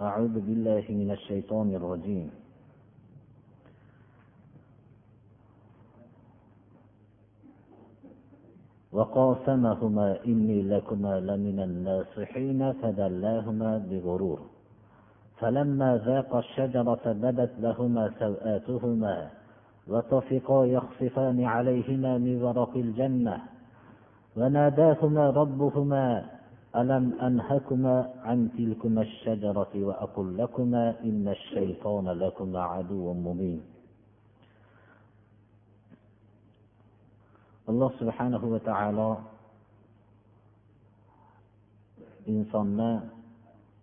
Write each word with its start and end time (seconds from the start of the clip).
أعوذ 0.00 0.40
بالله 0.40 0.84
من 0.88 1.10
الشيطان 1.10 1.74
الرجيم. 1.74 2.30
وقاسمهما 8.92 10.24
إني 10.26 10.62
لكما 10.62 11.20
لمن 11.20 11.60
الناصحين 11.60 12.72
فدلاهما 12.72 13.78
بغرور. 13.78 14.40
فلما 15.40 15.96
ذاقا 16.06 16.38
الشجرة 16.38 17.12
بدت 17.12 17.52
لهما 17.60 18.12
سوآتهما 18.18 19.30
وطفقا 19.88 20.64
يخصفان 20.64 21.44
عليهما 21.44 22.18
من 22.18 22.42
ورق 22.42 22.76
الجنة. 22.76 23.42
وناداهما 24.36 25.30
ربهما 25.30 26.35
ألم 26.75 27.05
أنهكما 27.27 27.95
عن 28.23 28.49
تلكما 28.57 29.01
الشجرة 29.01 29.73
وأقل 29.75 30.37
لكما 30.37 30.95
إن 31.03 31.27
الشيطان 31.27 32.05
لكما 32.09 32.61
عدو 32.61 33.13
مبين 33.13 33.61
alloh 37.71 37.87
subhanahu 38.01 38.51
va 38.51 38.59
taolo 38.67 39.09
insonni 42.27 42.91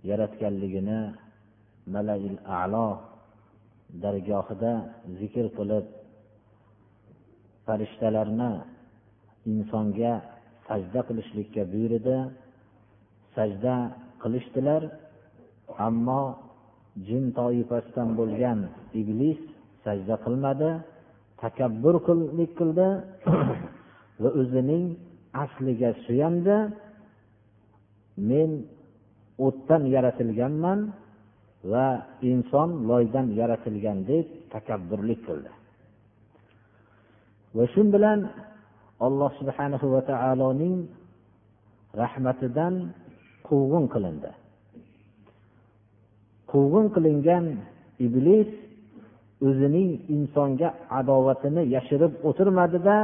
yaratganligini 0.05 0.99
malail 1.95 2.37
alo 2.45 2.89
dargohida 4.03 4.73
zikr 5.19 5.47
qilib 5.57 5.87
farishtalarni 7.65 8.51
insonga 9.53 10.13
sajda 10.69 11.01
qilishlikka 11.09 11.63
buyurdi 11.73 12.19
sajda 13.36 13.76
qilishdilar 14.22 14.82
ammo 15.88 16.22
jin 17.08 17.24
toifasidan 17.40 18.10
bo'lgan 18.20 18.60
iblis 19.02 19.40
sajda 19.86 20.16
qilmadi 20.26 20.72
takabburlik 21.44 22.52
qildi 22.60 22.88
va 24.22 24.30
o'zining 24.42 24.86
asliga 25.44 25.90
suyandi. 26.06 26.58
Men 28.30 28.50
o'tdan 29.46 29.84
yaratilganman 29.96 30.80
va 31.72 31.88
inson 32.32 32.70
loydan 32.90 33.28
yaratilgan 33.40 33.98
deb 34.12 34.26
takabburlik 34.54 35.20
qildi. 35.28 35.52
Va 37.56 37.64
shu 37.74 37.82
bilan 37.96 38.20
alloh 39.06 39.32
subhanahu 39.40 39.86
va 39.94 40.02
taoloning 40.12 40.78
rahmatidan 42.02 42.74
quvg'in 43.48 43.86
qilindi. 43.94 44.32
Quvg'in 46.52 46.88
qilingan 46.96 47.46
iblis 48.06 48.50
o'zining 49.48 49.90
insonga 50.16 50.70
adovatini 51.00 51.64
yashirib 51.76 52.14
o'tirmadida 52.30 52.98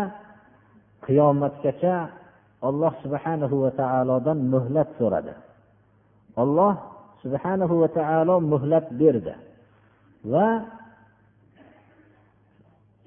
qiyomatgacha 1.05 1.95
alloh 2.67 2.93
subhanahu 3.03 3.55
va 3.63 3.71
taolodan 3.81 4.37
muhlat 4.53 4.89
so'radi. 4.99 5.33
Alloh 6.43 6.73
subhanahu 7.23 7.73
va 7.81 7.89
taolo 7.99 8.35
muhlat 8.51 8.85
berdi 9.01 9.33
va 10.31 10.47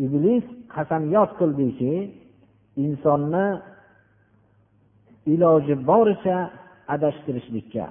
iblis 0.05 0.45
qasamyod 0.75 1.31
qildiki 1.41 1.95
insonni 2.85 3.47
iloji 5.35 5.75
boricha 5.91 6.39
adashtirishlikka. 6.94 7.87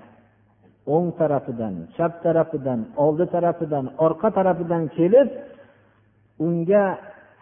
O'ng 0.96 1.10
tarafidan 1.20 1.76
chap 1.96 2.14
tarafidan 2.26 2.80
oldi 3.06 3.26
tarafidan 3.36 3.86
orqa 4.06 4.30
tarafidan 4.38 4.84
kelib 4.98 5.28
unga 6.46 6.86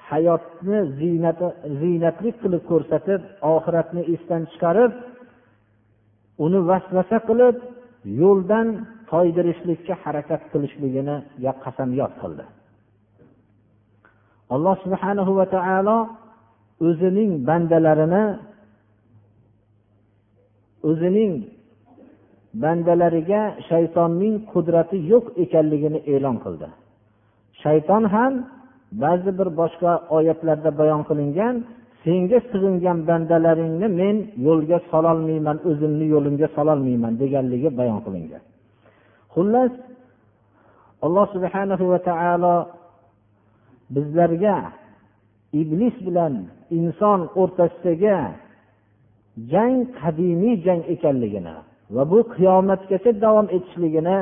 hayotni 0.09 0.79
ziynati 0.99 1.47
ziynatli 1.81 2.29
qilib 2.41 2.63
ko'rsatib 2.71 3.21
oxiratni 3.53 4.01
esdan 4.13 4.43
chiqarib 4.51 4.91
uni 6.45 6.59
vasvasa 6.69 7.17
qilib 7.29 7.55
yo'ldan 8.21 8.67
toydirishlikka 9.11 9.93
harakat 10.03 10.41
qilishligini 10.51 11.15
qasamyod 11.63 12.13
qildi. 12.21 12.45
Alloh 14.55 14.75
subhanahu 14.85 15.31
va 15.39 15.45
taolo 15.55 15.97
o'zining 16.87 17.31
bandalarini 17.47 18.23
o'zining 20.89 21.33
bandalariga 22.63 23.41
shaytonning 23.69 24.35
qudrati 24.51 24.97
yo'q 25.11 25.25
ekanligini 25.43 25.99
e'lon 26.13 26.37
qildi. 26.43 26.67
Shayton 27.63 28.03
ham 28.13 28.33
ba'zi 29.03 29.31
bir 29.39 29.49
boshqa 29.59 29.91
oyatlarda 30.17 30.69
bayon 30.81 31.01
qilingan 31.09 31.55
senga 32.03 32.39
sig'ingan 32.51 32.97
bandalaringni 33.09 33.87
men 34.01 34.15
yo'lga 34.47 34.77
sololmayman 34.91 35.57
o'zimni 35.69 36.05
yo'limga 36.13 36.47
sololmayman 36.57 37.13
deganligi 37.21 37.69
bayon 37.79 37.99
qilingan. 38.05 38.43
Xullas 39.33 39.71
alloh 41.05 41.25
subhanahu 41.35 41.85
va 41.91 41.99
taolo 42.09 42.55
bizlarga 43.95 44.57
iblis 45.61 45.95
bilan 46.07 46.33
inson 46.77 47.19
o'rtasidagi 47.41 48.17
jang 49.51 49.75
qadimiy 49.99 50.55
jang 50.65 50.81
ekanligini 50.93 51.55
va 51.95 52.03
bu 52.11 52.19
qiyomatgacha 52.35 53.11
davom 53.23 53.47
etishligini 53.57 54.17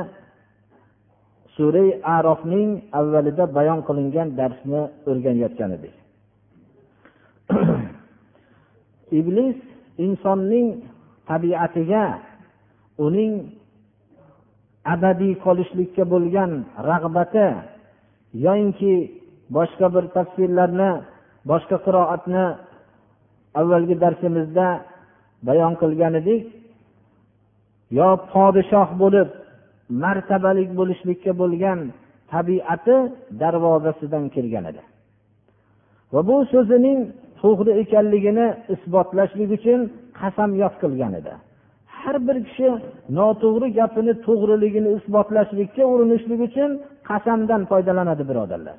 surai 1.54 1.88
arofning 2.16 2.70
avvalida 2.98 3.44
bayon 3.56 3.80
qilingan 3.88 4.28
darsni 4.38 4.80
o'rganayotgan 5.10 5.70
edik. 5.76 5.94
Iblis 9.18 9.58
insonning 10.06 10.68
tabiatiga 11.28 12.04
uning 13.06 13.32
abadiy 14.94 15.34
qolishlikka 15.44 16.04
bo'lgan 16.12 16.50
rag'bati 16.88 17.48
yoyinki 18.44 18.94
boshqa 19.56 19.86
bir 19.94 20.04
tafsirlarni 20.16 20.90
boshqa 21.50 21.76
qiroatni 21.86 22.44
avvalgi 23.60 23.96
darsimizda 24.04 24.68
bayon 25.46 25.74
qilgan 25.80 26.14
edik 26.20 26.42
yo 27.98 28.08
podshoh 28.32 28.88
bo'lib 29.02 29.28
martabalik 30.02 30.70
bo'lishlikka 30.78 31.32
bo'lgan 31.40 31.78
tabiati 32.32 32.96
darvozasidan 33.40 34.24
kirgan 34.34 34.64
edi. 34.70 34.82
Va 36.12 36.20
bu 36.28 36.36
so'zining 36.52 36.98
to'g'ri 37.42 37.72
ekanligini 37.82 38.46
isbotlashlik 38.74 39.50
uchun 39.58 39.80
qasamyod 40.20 40.74
qilgan 40.82 41.12
edi. 41.20 41.32
Har 41.98 42.16
bir 42.26 42.36
kishi 42.46 42.68
noto'g'ri 43.18 43.68
gapini 43.78 44.12
to'g'riligini 44.26 44.90
isbotlashlikka 44.98 45.84
urinishlik 45.92 46.40
uchun 46.48 46.70
qasamdan 47.08 47.62
foydalanadi 47.70 48.24
birodarlar. 48.30 48.78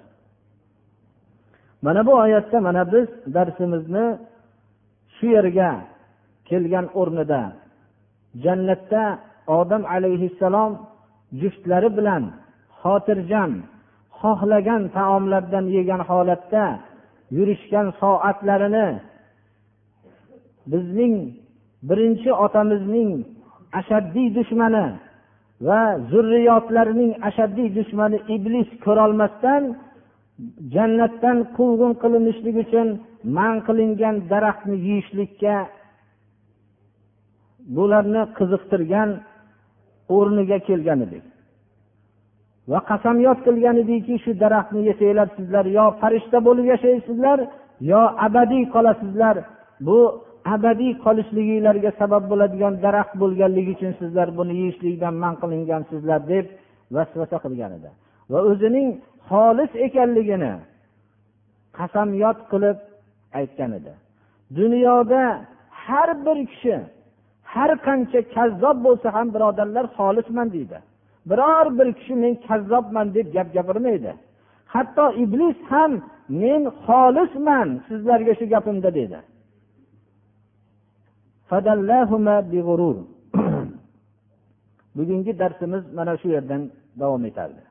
Mana 1.86 2.02
bu 2.08 2.14
oyatda 2.24 2.58
mana 2.68 2.84
biz 2.94 3.08
darsimizni 3.36 4.06
shu 5.16 5.26
yerga 5.36 5.70
kelgan 6.50 6.86
o'rnida 7.00 7.42
jannatda 8.44 9.04
odam 9.60 9.84
alayhissalom 9.96 10.72
juftlari 11.42 11.90
bilan 11.98 12.24
xotirjam 12.82 13.52
xohlagan 14.22 14.84
taomlardan 14.98 15.66
yegan 15.76 16.02
holatda 16.10 16.66
yurishgan 17.38 17.88
soatlarini 18.02 18.88
bizning 20.72 21.16
birinchi 21.90 22.32
otamizning 22.46 23.12
ashaddiy 23.80 24.28
dushmani 24.38 24.86
va 25.68 25.82
zurriyotlarining 26.12 27.12
ashaddiy 27.30 27.70
dushmani 27.78 28.18
iblis 28.36 28.70
ko'rolmasdan 28.86 29.64
jannatdan 30.76 31.38
quvg'in 31.58 31.94
qilinishlik 32.02 32.56
uchun 32.64 32.88
man 33.38 33.56
qilingan 33.68 34.16
daraxtni 34.32 34.78
yeyishlikka 34.88 35.56
bularni 37.76 38.24
qiziqtirgan 38.38 39.10
o'rniga 40.18 40.58
kelgan 40.68 41.00
edik. 41.08 41.26
Va 42.72 42.80
qasamyod 42.90 43.40
qilgan 43.46 43.78
ediki 43.84 44.16
shu 44.24 44.32
daraxtni 44.44 44.82
yesanglar 44.90 45.28
sizlar 45.38 45.66
yo 45.78 45.86
farishta 46.02 46.38
bo'lib 46.48 46.66
yashaysizlar 46.74 47.40
yo 47.92 48.02
abadiy 48.28 48.64
qolasizlar. 48.76 49.36
Bu 49.88 50.00
abadiy 50.56 50.94
qolishliginglarga 51.06 51.92
sabab 52.02 52.24
bo'ladigan 52.32 52.74
daraxt 52.86 53.14
bo'lganligi 53.22 53.72
uchun 53.78 53.94
sizlar 54.02 54.28
buni 54.40 54.54
yeyishlikdan 54.62 55.14
man 55.24 55.34
qilingansizlar 55.42 56.22
deb 56.34 56.46
vasvasa 56.96 57.38
qilgan 57.46 57.72
edi. 57.78 57.90
Va 58.32 58.40
o'zining 58.52 58.88
xolis 59.30 59.72
ekanligini 59.88 60.54
qasamyod 61.78 62.38
qilib 62.52 62.78
aytgan 63.40 63.72
edi. 63.80 63.94
Dunyoda 64.60 65.24
har 65.86 66.10
bir 66.26 66.38
kishi 66.52 66.76
har 67.54 67.72
qancha 67.88 68.20
kazzob 68.36 68.78
bo'lsa 68.86 69.08
ham 69.16 69.28
birodarlar 69.36 69.86
xolisman 69.98 70.48
deydi. 70.56 70.78
Biror 71.30 71.68
bir 71.78 71.88
kishi 71.98 72.16
men 72.24 72.34
kazzobman 72.48 73.08
deb 73.16 73.28
gap 73.36 73.48
gapirmaydi. 73.58 74.12
Hatto 74.74 75.06
iblis 75.24 75.60
ham 75.72 75.92
men 76.42 76.62
xolisman 76.86 77.70
sizlarga 77.88 78.34
shu 78.40 78.46
gapimda 78.54 78.90
dedi 79.00 79.20
bugungi 84.98 85.34
darsimiz 85.42 85.84
mana 85.98 86.14
shu 86.22 86.28
yerdan 86.36 86.62
davom 87.00 87.24
etardi. 87.30 87.62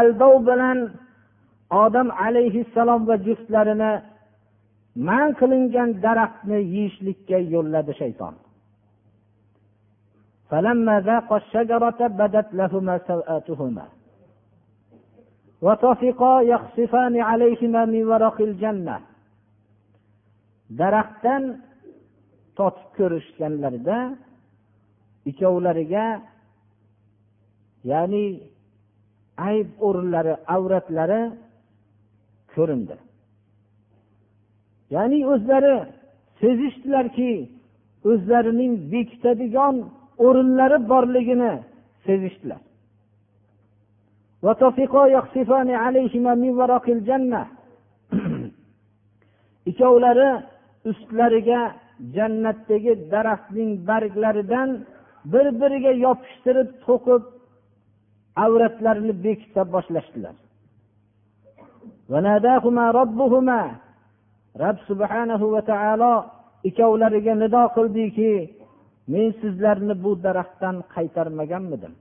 Aldov 0.00 0.34
bilan 0.48 0.78
odam 1.70 2.08
alayhissalom 2.26 3.00
va 3.08 3.16
juftlarini 3.26 3.92
man 5.06 5.28
qilingan 5.40 5.90
daraxtni 6.04 6.58
yeyishlikka 6.74 7.38
yo'lladi 7.54 7.92
shayton. 8.00 8.34
Daraxtdan 20.80 21.42
totib 22.58 22.88
ko'rishganlarida 22.98 23.98
ikkovlariga 25.30 26.06
ya'ni 27.90 28.24
ayb 29.50 29.68
o'rinlari 29.86 30.34
avratlari 30.56 31.20
ko'rindi. 32.54 32.96
Ya'ni 34.94 35.20
o'zlari 35.32 35.76
sezishdilarki 36.40 37.32
o'zlarining 38.10 38.72
bekitadigan 38.92 39.76
o'rinlari 40.26 40.78
borligini 40.92 41.52
sezishdilar. 42.06 42.60
Ikkovlari 49.70 50.30
ustlariga 50.90 51.60
jannatdagi 52.16 52.92
daraxtning 53.12 53.70
barglaridan 53.88 54.70
bir 55.32 55.46
biriga 55.60 55.92
yopishtirib 56.06 56.68
to'qib 56.86 57.22
avratlarini 58.44 59.14
bekita 59.24 59.62
boshlashdilar. 59.74 60.34
Rob 64.62 64.76
subhanahu 64.88 65.46
va 65.54 65.62
taolo 65.72 66.12
ikkovlariga 66.68 67.34
nido 67.42 67.62
qildiki 67.76 68.32
men 69.12 69.26
sizlarni 69.40 69.94
bu 70.04 70.10
daraxtdan 70.24 70.76
qaytarmaganmidim. 70.94 71.94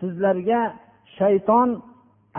Sizlarga 0.00 0.60
shayton 1.18 1.70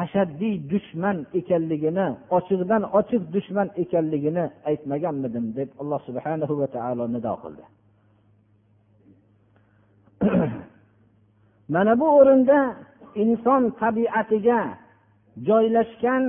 ashaddiy 0.04 0.56
dushman 0.72 1.18
ekanligini 1.40 2.08
ochiqdan 2.38 2.84
ochiq 3.00 3.24
dushman 3.36 3.68
ekanligini 3.84 4.46
aytmaganmidim 4.70 5.46
deb 5.58 5.70
alloh 5.82 6.00
subhanahu 6.08 6.54
va 6.62 6.68
taolo 6.76 7.04
nido 7.16 7.34
qildi. 7.44 7.64
Mana 11.74 11.94
bu 12.00 12.08
o'rinda 12.20 12.60
inson 13.24 13.64
tabiatiga 13.82 14.60
joylashgan 15.48 16.24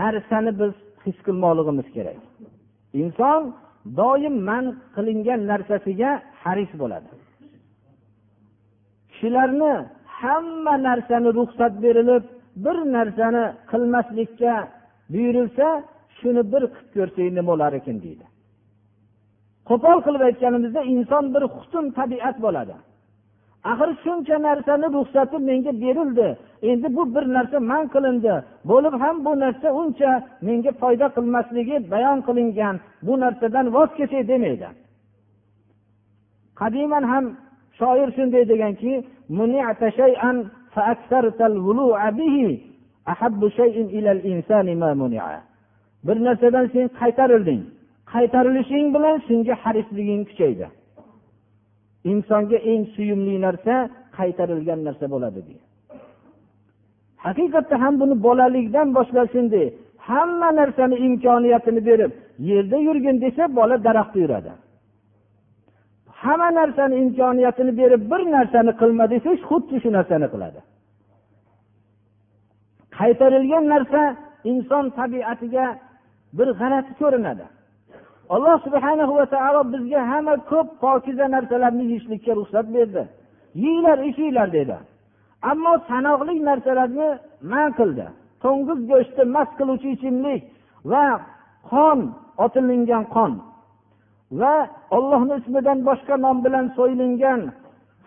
narsani 0.00 0.52
biz 0.60 0.72
his 1.04 1.18
qilmoqligimiz 1.26 1.88
kerak. 1.96 2.20
Inson 3.02 3.42
doim 4.00 4.36
man 4.48 4.64
qilingan 4.96 5.40
narsasiga 5.50 6.10
haris 6.42 6.72
bo'ladi. 6.82 7.10
Kishilarni 9.10 9.72
hamma 10.20 10.74
narsani 10.88 11.28
ruxsat 11.38 11.74
berilib 11.84 12.24
bir 12.64 12.76
narsani 12.96 13.44
qilmaslikka 13.70 14.54
buyurilsa 15.12 15.66
shuni 16.18 16.42
bir 16.52 16.62
qilib 16.74 16.88
ko'rsang 16.96 17.28
nima 17.38 17.48
bo'lar 17.50 17.72
ekan 17.80 17.96
deydi. 18.04 18.24
Qo'pol 19.68 19.98
qilib 20.06 20.22
aytganimizda 20.28 20.80
inson 20.94 21.24
bir 21.34 21.42
husn 21.54 21.84
tabiat 21.98 22.36
bo'ladi. 22.46 22.76
Axir 23.70 23.90
shuncha 24.02 24.36
narsani 24.46 24.86
ruxsati 24.96 25.36
menga 25.48 25.72
berildi. 25.82 26.28
Endi 26.70 26.88
bu 26.96 27.02
bir 27.14 27.24
narsa 27.36 27.58
man 27.70 27.84
qilindi. 27.94 28.34
Bo'lib 28.70 28.94
ham 29.02 29.16
bu 29.24 29.32
narsa 29.44 29.68
uncha 29.80 30.10
menga 30.46 30.72
foyda 30.80 31.06
qilmasligi 31.16 31.76
bayon 31.92 32.18
qilingan 32.26 32.76
bu 33.06 33.12
narsadan 33.22 33.66
voz 33.74 33.90
kechay 33.98 34.22
demaydi. 34.30 34.68
Qadiman 36.60 37.04
ham 37.12 37.24
shoir 37.78 38.08
shunday 38.16 38.44
deganki 38.52 38.92
bir 46.06 46.24
narsadan 46.26 46.66
sen 46.72 46.86
qaytarilding. 47.00 47.62
Qaytarilishing 48.12 48.86
bilan 48.94 49.16
shunga 49.26 49.54
harisliging 49.62 50.22
kuchaydi. 50.28 50.66
Insonga 52.10 52.58
eng 52.72 52.82
suyumli 52.94 53.34
narsa 53.46 53.74
qaytarilgan 54.18 54.80
narsa 54.86 55.06
bo'ladi 55.14 55.40
deydi 55.46 55.64
haqiqatda 57.26 57.76
ham 57.82 57.94
buni 58.00 58.14
bolalikdan 58.26 58.88
boshlashindi 58.96 59.62
hamma 60.08 60.48
narsani 60.60 60.96
imkoniyatini 61.06 61.80
berib 61.88 62.12
yerda 62.38 62.76
yurgin 62.76 63.16
desa 63.24 63.56
bola 63.56 63.84
daraxtda 63.84 64.18
yuradi. 64.24 64.52
Hamma 66.22 66.50
narsani 66.60 66.94
imkoniyatini 67.02 67.72
berib 67.80 68.02
bir 68.10 68.20
narsani 68.36 68.72
qilma 68.80 69.04
desa 69.10 69.30
xuddi 69.48 69.76
shu 69.82 69.88
narsani 69.98 70.26
qiladi. 70.34 70.60
Qaytarilgan 72.98 73.64
narsa 73.74 74.02
inson 74.50 74.84
tabiatiga 74.98 75.66
bir 76.38 76.48
g'alati 76.60 76.92
ko'rinadi. 77.00 77.44
Alloh 78.34 78.56
subhana 78.66 79.04
va 79.18 79.26
taolo 79.34 79.60
bizga 79.72 80.00
hamma 80.10 80.34
ko'p 80.50 80.68
pokiza 80.82 81.26
narsalarni 81.34 81.84
yeyishlikka 81.90 82.32
ruxsat 82.38 82.66
berdi. 82.76 83.02
Yeyglar 83.64 83.98
ichinglar 84.10 84.48
dedi. 84.56 84.76
Ammo 85.50 85.72
sanoqli 85.90 86.34
narsalarni 86.48 87.08
man 87.52 87.68
qildi. 87.78 88.06
To'ng'iz 88.42 88.80
go'shti 88.90 89.22
mast 89.34 89.52
qiluvchi 89.58 89.88
ichimlik 89.96 90.42
va 90.92 91.04
qon 91.70 91.98
otilingan 92.44 93.04
qon 93.14 93.32
va 94.40 94.54
ollohni 94.96 95.34
ismidan 95.40 95.78
boshqa 95.88 96.14
nom 96.24 96.36
bilan 96.44 96.66
so'yilgan 96.76 97.40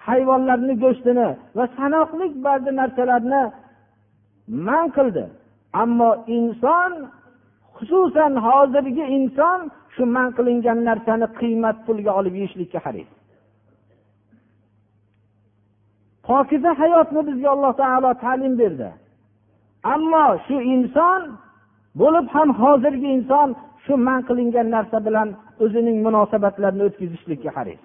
hayvonlarni 0.08 0.74
go'shtini 0.84 1.30
va 1.58 1.66
sanoqli 1.78 2.26
ba'zi 2.46 2.72
narsalarni 2.80 3.42
man 4.68 4.86
qildi. 4.98 5.24
Ammo 5.84 6.12
inson 6.38 6.92
xususan 7.78 8.34
hozirgi 8.46 9.06
inson 9.18 9.60
shu 9.94 10.04
man 10.16 10.30
qilingan 10.38 10.80
narsani 10.90 11.28
qiymat 11.40 11.78
pulga 11.86 12.12
olib 12.20 12.34
yeyishlikka 12.40 12.80
haris. 12.86 13.10
Pokiza 16.28 16.72
hayotni 16.82 17.22
bizga 17.28 17.50
alloh 17.56 17.74
taolo 17.82 18.12
ta'lim 18.24 18.54
berdi. 18.62 18.90
Ammo 19.94 20.26
shu 20.46 20.56
inson 20.76 21.22
bo'lib 22.02 22.26
ham 22.36 22.50
hozirgi 22.62 23.10
inson 23.18 23.50
shu 23.84 23.94
man 24.08 24.20
qilingan 24.28 24.68
narsa 24.76 24.98
bilan 25.08 25.28
o'zining 25.64 25.98
munosabatlarini 26.06 26.84
o'tkazishlikka 26.88 27.52
haris. 27.58 27.82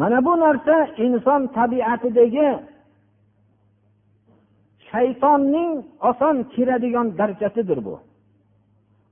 Mana 0.00 0.18
bu 0.26 0.32
narsa 0.44 0.76
inson 1.06 1.40
tabiatidagi 1.56 2.48
shaytonning 4.88 5.70
oson 6.10 6.36
kiradigan 6.52 7.06
darajasidir 7.18 7.78
bu. 7.86 7.94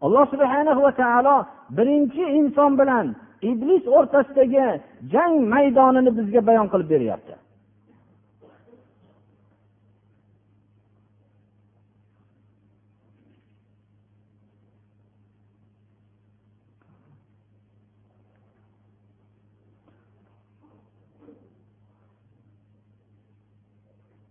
alloh 0.05 0.25
subhana 0.33 0.73
va 0.85 0.93
taolo 1.03 1.37
birinchi 1.77 2.25
inson 2.41 2.73
bilan 2.81 3.07
iblis 3.51 3.85
o'rtasidagi 3.99 4.67
jang 5.13 5.35
maydonini 5.53 6.11
bizga 6.19 6.41
bayon 6.49 6.67
qilib 6.73 6.89
beryapti. 6.95 7.35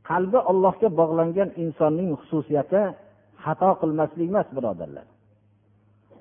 Qalbi 0.10 0.40
ollohga 0.52 0.90
bog'langan 1.00 1.50
insonning 1.64 2.10
xususiyati 2.20 2.82
xato 3.44 3.70
qilmaslik 3.82 4.28
emas 4.32 4.48
birodarlar. 4.58 5.11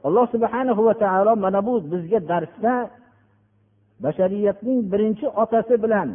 Alloh 0.06 0.26
subhana 0.34 0.72
va 0.88 0.94
taolo 1.04 1.32
mana 1.44 1.60
bu 1.66 1.74
bizga 1.92 2.20
darsda 2.30 2.74
bashariyatning 4.02 4.78
birinchi 4.92 5.26
otasi 5.42 5.74
bilan 5.84 6.08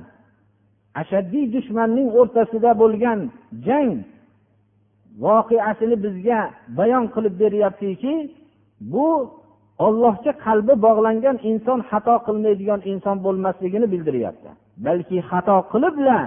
ashaddiy 1.01 1.45
dushmanning 1.55 2.07
o'rtasida 2.19 2.71
bo'lgan 2.81 3.19
jang 3.67 3.91
voqeasini 5.23 5.95
bizga 6.05 6.39
bayon 6.77 7.05
qilib 7.13 7.33
beryaptiki 7.43 8.13
bu 8.93 9.07
ollohga 9.85 10.31
qalbi 10.45 10.73
bog'langan 10.85 11.37
inson 11.51 11.79
xato 11.89 12.15
qilmaydigan 12.27 12.81
inson 12.91 13.17
bo'lmasligini 13.25 13.87
bildiryapti 13.93 14.49
balki 14.85 15.17
xato 15.29 15.57
qilibla 15.71 16.19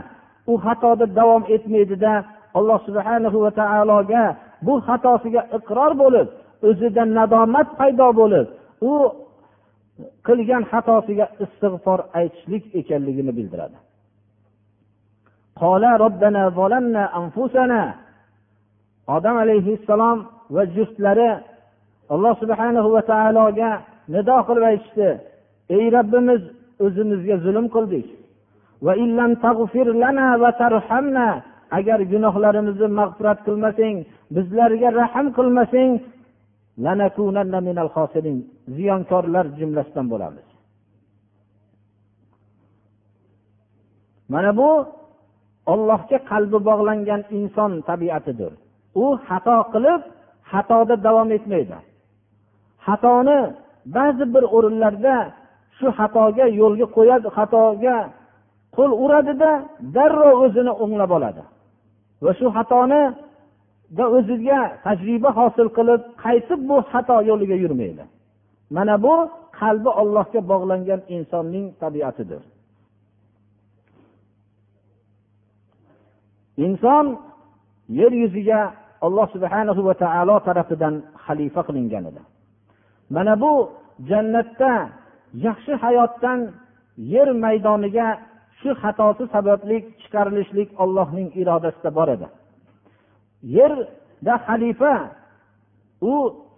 u 0.51 0.55
xatoda 0.65 1.07
davom 1.19 1.43
etmaydida 1.57 2.13
alloh 2.59 2.79
subhanahu 2.89 3.39
va 3.45 3.51
taologa 3.61 4.25
bu 4.67 4.75
xatosiga 4.87 5.43
iqror 5.59 5.93
bo'lib 6.03 6.29
o'zida 6.69 7.03
nadomat 7.19 7.69
paydo 7.81 8.09
bo'lib 8.21 8.47
u 8.91 8.93
qilgan 10.27 10.63
xatosiga 10.71 11.27
istig'for 11.45 12.01
aytishlik 12.19 12.65
ekanligini 12.81 13.33
bildiradi. 13.39 13.77
Odam 19.17 19.37
alayhissalom 19.45 20.19
va 20.55 20.63
juftlari 20.77 21.31
alloh 22.15 22.35
subhana 22.43 22.81
va 22.95 23.01
taologa 23.13 23.71
nido 24.15 24.37
qilib 24.49 24.65
aytishdi. 24.73 25.09
Ey 25.77 25.85
robbimiz 25.97 26.43
o'zimizga 26.85 27.37
zulm 27.45 27.67
qildik. 27.75 28.07
Agar 31.79 32.01
gunohlarimizni 32.13 32.89
mag'firat 33.01 33.39
qilmasang 33.47 33.97
bizlarga 34.37 34.89
rahm 35.01 35.27
qilmasang 35.39 35.91
ziyonkorlar 38.77 39.47
jumlasidan 39.59 40.07
bo'lamiz. 40.13 40.47
Mana 44.33 44.51
bu 44.61 44.71
ollohga 45.73 46.19
qalbi 46.31 46.59
bog'langan 46.69 47.23
inson 47.39 47.73
tabiatidir. 47.89 48.53
U 49.03 49.05
xato 49.27 49.57
qilib 49.73 50.03
xatoda 50.51 50.95
davom 51.07 51.29
etmaydi. 51.37 51.79
Xatoni 52.87 53.41
ba'zi 53.97 54.25
bir 54.35 54.45
o'rinlarda 54.57 55.17
shu 55.79 55.87
xatoga 55.99 56.47
yo'lga 56.61 56.87
qo'yadi 56.97 57.29
xatoga 57.37 57.99
qo'l 58.77 58.91
uradida 59.05 59.51
darrov 59.97 60.37
o'zini 60.45 60.73
o'nglab 60.83 61.11
oladi. 61.19 61.43
Va 62.25 62.33
shu 62.39 62.47
xatoni 62.57 63.03
o'ziga 63.97 64.61
tajriba 64.87 65.31
hosil 65.39 65.69
qilib 65.77 66.01
qaytib 66.25 66.61
bu 66.69 66.77
xato 66.91 67.17
yo'liga 67.31 67.57
yurmaydi? 67.65 68.05
Mana 68.77 68.95
bu 69.05 69.15
qalbi 69.61 69.91
ollohga 70.01 70.41
bog'langan 70.51 71.01
insonning 71.17 71.67
tabiatidir. 71.83 72.43
Inson 76.65 77.07
yer 77.99 78.13
yuziga 78.23 78.61
alloh 79.07 79.27
subhana 79.35 79.73
va 79.89 79.95
taolo 80.05 80.37
tarafidan 80.47 80.95
xalifa 81.25 81.61
qilingan 81.69 82.05
edi. 82.11 82.23
Mana 83.15 83.35
bu 83.43 83.53
jannatda 84.11 84.73
yaxshi 85.47 85.73
hayotdan 85.85 86.41
yer 87.13 87.29
maydoniga 87.45 88.09
shu 88.59 88.71
xatosi 88.83 89.25
sababli 89.35 89.77
chiqarilishlik 90.01 90.69
ollohning 90.83 91.29
irodasida 91.41 91.91
bor 91.99 92.09
edi. 92.17 92.27
Yerda 93.43 94.35
xalifa 94.47 94.95
u 96.01 96.15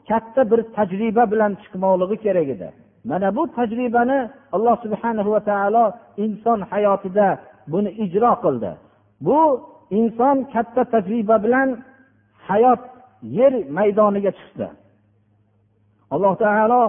katta 0.08 0.50
bir 0.50 0.60
tajriba 0.76 1.30
bilan 1.32 1.52
chiqmoqligi 1.62 2.16
kerak 2.24 2.48
edi. 2.54 2.68
Mana 3.04 3.36
bu 3.36 3.42
tajribani 3.56 4.18
alloh 4.52 4.76
subhana 4.84 5.22
va 5.34 5.40
taolo 5.50 5.84
inson 6.24 6.60
hayotida 6.70 7.28
buni 7.72 7.90
ijro 8.04 8.32
qildi. 8.44 8.72
Bu 9.26 9.40
inson 9.98 10.36
katta 10.52 10.82
tajriba 10.94 11.36
bilan 11.44 11.68
hayot 12.48 12.82
yer 13.22 13.52
maydoniga 13.76 14.32
chiqdi. 14.38 14.68
Alloh 16.14 16.34
taolo 16.44 16.82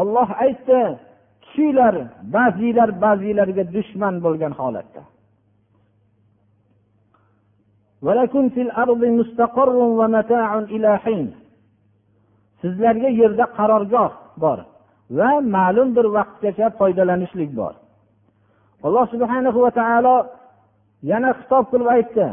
olloh 0.00 0.30
aytdi 0.44 0.98
tushinglar 1.54 1.94
ba'zilar 2.34 2.90
ba'zilarga 3.04 3.64
dushman 3.74 4.14
bo'lgan 4.24 4.52
holatda. 4.60 5.02
Sizlarga 12.60 13.10
yerda 13.20 13.44
qarorgoh 13.58 14.12
bor 14.42 14.58
va 15.18 15.30
ma'lum 15.56 15.88
bir 15.96 16.06
vaqtgacha 16.16 16.66
foydalanishlik 16.78 17.50
bor. 17.60 17.74
Alloh 18.86 19.06
subhana 19.12 19.50
va 19.66 19.70
taolo 19.80 20.16
yana 21.10 21.30
xitob 21.38 21.64
qilib 21.72 21.88
aytdi. 21.96 22.26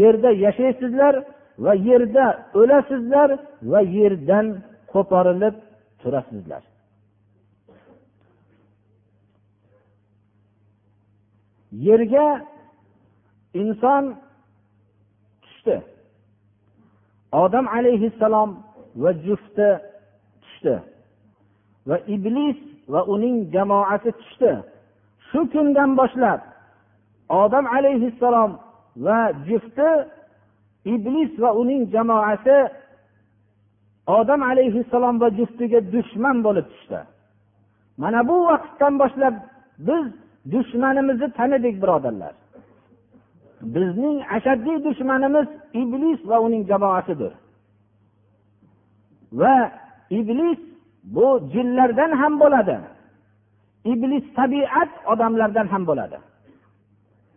Yerda 0.00 0.30
yashaysizlar 0.44 1.14
va 1.64 1.72
yerda 1.88 2.26
o'lasizlar 2.60 3.30
va 3.70 3.80
yerdan 3.96 4.46
qo'porilib 4.92 5.54
turasizlar. 6.00 6.62
Yerga 11.86 12.26
inson 13.62 14.04
tushdi. 15.42 15.76
Odam 17.42 17.66
alayhissalom 17.76 18.50
va 19.02 19.10
jufti 19.26 19.68
tushdi. 20.42 20.76
Va 21.88 21.96
iblis 22.14 22.58
va 22.92 23.00
uning 23.14 23.36
jamoasi 23.54 24.10
tushdi. 24.20 24.52
Shu 25.28 25.40
kundan 25.52 25.90
boshlab 26.00 26.40
odam 27.42 27.66
alayhissalom 27.76 28.50
va 29.06 29.18
jufti 29.48 29.90
iblis 30.84 31.32
va 31.42 31.50
uning 31.60 31.82
jamoasi 31.94 32.56
odam 34.06 34.42
alayhissalom 34.42 35.20
va 35.20 35.28
juftiga 35.38 35.80
dushman 35.92 36.36
bo'lib 36.46 36.66
tushdi. 36.72 37.00
Mana 38.02 38.20
bu 38.28 38.36
vaqtdan 38.50 38.94
boshlab 39.02 39.34
biz 39.88 40.04
dushmanimizni 40.52 41.28
tanidik 41.38 41.82
birodarlar. 41.82 42.34
Bizning 43.74 44.16
ashaddiy 44.36 44.78
dushmanimiz 44.86 45.48
iblis 45.82 46.20
va 46.30 46.36
uning 46.46 46.62
jamoasidir. 46.70 47.32
Va 49.40 49.56
iblis 50.10 50.60
bu 51.04 51.26
jinlardan 51.52 52.12
ham 52.20 52.40
bo'ladi. 52.42 52.76
Iblis 53.92 54.24
tabiat 54.38 54.90
odamlardan 55.12 55.66
ham 55.72 55.86
bo'ladi. 55.86 56.18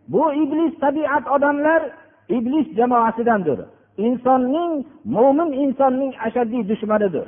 Bu 0.08 0.34
iblis 0.42 0.80
tabiat 0.80 1.24
odamlar 1.36 1.82
iblis 2.28 2.66
jamoasidandir. 2.78 3.58
Insonning 4.06 4.72
mo'min 5.04 5.50
insonning 5.62 6.12
ashaddiy 6.26 6.62
dushmanidir. 6.70 7.26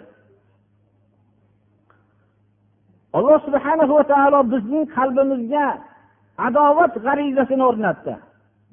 Alloh 3.16 3.38
subhana 3.46 3.84
va 3.88 4.04
taolo 4.12 4.40
bizning 4.52 4.84
qalbimizga 4.96 5.66
adovat 6.46 6.94
g'arizasini 7.06 7.64
o'rnatdi. 7.70 8.14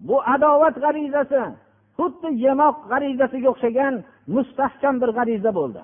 Bu 0.07 0.15
adovat 0.33 0.75
g'arizasi 0.83 1.41
xuddi 1.97 2.29
yemoq 2.45 2.75
g'arizasiga 2.91 3.47
o'xshagan 3.53 3.93
mustahkam 4.35 4.95
bir 5.01 5.09
g'ariza 5.17 5.51
bo'ldi. 5.59 5.81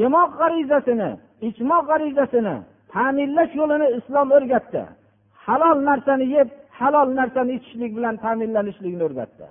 Yemoq 0.00 0.30
g'arizasini 0.40 1.10
ichmoq 1.48 1.84
g'arizasini 1.90 2.56
ta'minlash 2.92 3.52
yo'lini 3.60 3.88
islom 3.98 4.28
o'rgatdi. 4.36 4.82
Halol 5.44 5.78
narsani 5.88 6.26
yeb 6.36 6.48
halol 6.78 7.08
narsani 7.18 7.52
ichishlik 7.58 7.92
bilan 7.98 8.14
ta'minlanishlikni 8.24 9.02
o'rgatdi. 9.08 9.46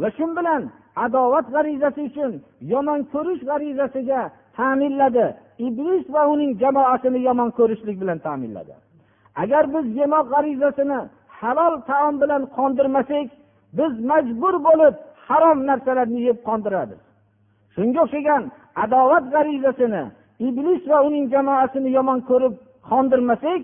Va 0.00 0.08
shu 0.16 0.26
bilan 0.38 0.62
adovat 1.04 1.46
g'arizasi 1.54 2.00
uchun 2.08 2.32
yomon 2.72 3.00
ko'rish 3.12 3.42
g'arizasiga 3.50 4.20
ta'minladi. 4.58 5.26
Iblis 5.66 6.04
va 6.14 6.22
uning 6.32 6.52
jamoasini 6.62 7.20
yomon 7.28 7.50
ko'rishlik 7.58 7.96
bilan 8.02 8.18
ta'minladi. 8.26 8.74
Agar 9.42 9.64
biz 9.74 9.86
yemoq 10.00 10.26
g'arizasini 10.34 10.98
halol 11.40 11.74
taom 11.90 12.14
bilan 12.22 12.42
qondirmasak 12.56 13.28
biz 13.78 13.92
majbur 14.10 14.54
bo'lib 14.66 14.94
harom 15.28 15.58
narsalarni 15.68 16.20
yeb 16.28 16.38
qondiradi. 16.48 16.96
Shunga 17.74 18.00
o'xshagan 18.04 18.42
adovat 18.84 19.24
g'arizasini 19.34 20.02
iblis 20.48 20.82
va 20.90 20.98
uning 21.08 21.24
jamoasini 21.34 21.90
yomon 21.98 22.18
ko'rib 22.30 22.54
qondirmasak 22.90 23.62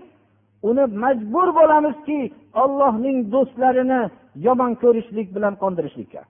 uni 0.69 0.83
majbur 1.03 1.47
bo'lamizki 1.59 2.19
ollohning 2.63 3.17
do'stlarini 3.33 4.01
yomon 4.47 4.71
ko'rishlik 4.83 5.27
bilan 5.35 5.53
qondirishlikka. 5.61 6.21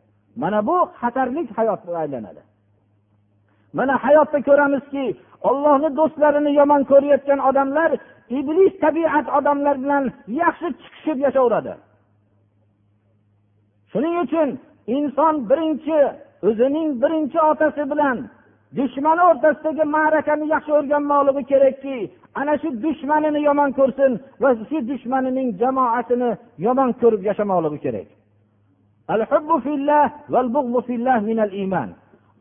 Mana 0.41 0.59
bu 0.67 0.77
xatarlik 1.01 1.47
hayotga 1.57 1.91
aylanadi. 2.03 2.41
Mana 3.77 3.93
hayotda 4.05 4.39
ko'ramizki 4.47 5.05
ollohni 5.49 5.89
do'stlarini 5.99 6.51
yomon 6.59 6.81
ko'rayotgan 6.91 7.39
odamlar 7.49 7.91
iblis 8.39 8.73
tabiat 8.83 9.27
odamlar 9.37 9.75
bilan 9.83 10.03
yaxshi 10.41 10.67
chiqishib 10.81 11.17
yashayveradi 11.25 11.73
shuning 13.91 14.15
uchun 14.25 14.49
inson 14.97 15.35
birinchi 15.49 15.99
o'zining 16.47 16.89
birinchi 17.03 17.39
otasi 17.51 17.83
bilan 17.91 18.17
dushmani 18.77 19.23
o'rtasidagi 19.29 19.85
ma'rakani 19.95 20.45
yaxshi 20.53 20.71
o'rganmoqligi 20.79 21.43
kerakki 21.51 21.97
ana 22.39 22.53
shu 22.61 22.69
dushmanini 22.83 23.39
yomon 23.47 23.71
ko'rsin 23.79 24.11
va 24.41 24.49
shu 24.69 24.77
dushmanining 24.89 25.49
jamoatini 25.61 26.29
yomon 26.65 26.89
ko'rib 27.01 27.21
yashamoqligi 27.29 27.79
kerak. 27.85 28.07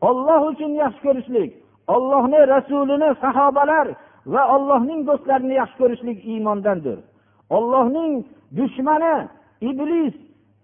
Olloh 0.09 0.41
uchun 0.51 0.71
yaxshi 0.83 1.01
ko'rishlik 1.05 1.51
ollohni 1.95 2.39
rasulini 2.53 3.09
sahobalar 3.23 3.87
va 4.33 4.41
ollohning 4.55 4.99
do'stlarini 5.07 5.55
yaxshi 5.61 5.77
ko'rishlik 5.81 6.17
iymondandir. 6.31 6.97
Ollohning 7.57 8.11
dushmani 8.57 9.15
iblis 9.69 10.13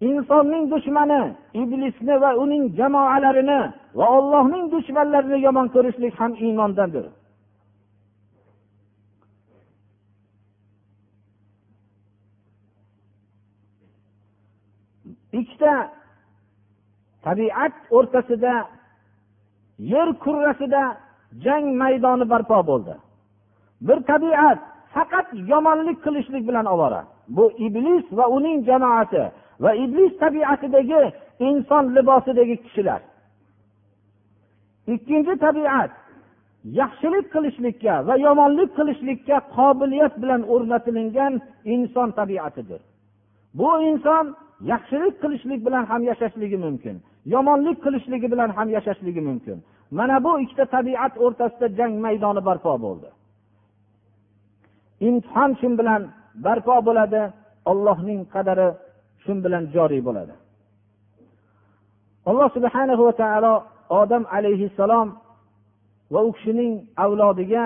insonning 0.09 0.63
dushmani 0.73 1.21
iblisni 1.61 2.15
va 2.23 2.31
uning 2.43 2.63
jamoalarini 2.79 3.61
va 3.97 4.05
ollohning 4.17 4.65
dushmanlarini 4.73 5.37
yomon 5.47 5.67
ko'rishlik 5.75 6.13
ham 6.19 6.31
iymondandir. 6.45 7.05
Ikkita 15.41 15.73
tabiat 17.25 17.73
o'rtasida 17.97 18.53
yer 19.93 20.09
kurrasida 20.23 20.83
jang 21.45 21.65
maydoni 21.81 22.25
barpo 22.33 22.59
bo'ldi. 22.69 22.93
Bir 23.87 23.99
tabiat 24.11 24.59
faqat 24.93 25.27
yomonlik 25.51 25.97
qilishlik 26.05 26.43
bilan 26.49 26.65
ovora. 26.73 27.01
Bu 27.35 27.45
iblis 27.65 28.05
va 28.17 28.25
uning 28.37 28.59
jamoati 28.69 29.23
va 29.63 29.71
iblis 29.83 30.13
tabiatidagi 30.23 31.01
inson 31.49 31.83
libosidagi 31.95 32.55
kishilar. 32.63 33.01
Ikkinchi 34.93 35.33
tabiat 35.45 35.91
yaxshilik 36.79 37.25
qilishlikka 37.33 37.93
va 38.07 38.15
yomonlik 38.27 38.71
qilishlikka 38.77 39.37
qobiliyat 39.55 40.13
bilan 40.21 40.41
o'rnatilingan 40.53 41.33
inson 41.73 42.09
tabiatidir. 42.19 42.81
Bu 43.59 43.69
inson 43.89 44.25
yaxshilik 44.71 45.15
qilishlik 45.21 45.65
bilan 45.67 45.83
ham 45.91 46.01
yashashligi 46.09 46.57
mumkin. 46.65 46.95
Yomonlik 47.33 47.77
qilishligi 47.85 48.27
bilan 48.33 48.49
ham 48.57 48.67
yashashligi 48.77 49.21
mumkin. 49.29 49.57
Mana 49.91 50.23
bu 50.23 50.31
ikkita 50.43 50.65
tabiat 50.75 51.13
o'rtasida 51.23 51.67
jang 51.77 51.93
maydoni 52.05 52.41
barpo 52.47 52.73
bo'ldi. 52.85 53.09
Imtihon 55.07 55.51
shu 55.59 55.67
bilan 55.79 56.01
barpo 56.45 56.75
bo'ladi 56.87 57.21
ollohning 57.71 58.19
qadari 58.33 58.67
shu 59.23 59.31
bilan 59.45 59.63
joriy 59.75 60.01
bo'ladi. 60.07 60.33
Alloh 62.29 62.49
subhana 62.57 62.93
va 62.99 63.13
taolo 63.21 63.53
odam 64.01 64.23
alayhissalom 64.37 65.07
va 66.13 66.19
u 66.27 66.29
kishining 66.35 66.73
avlodiga 67.03 67.63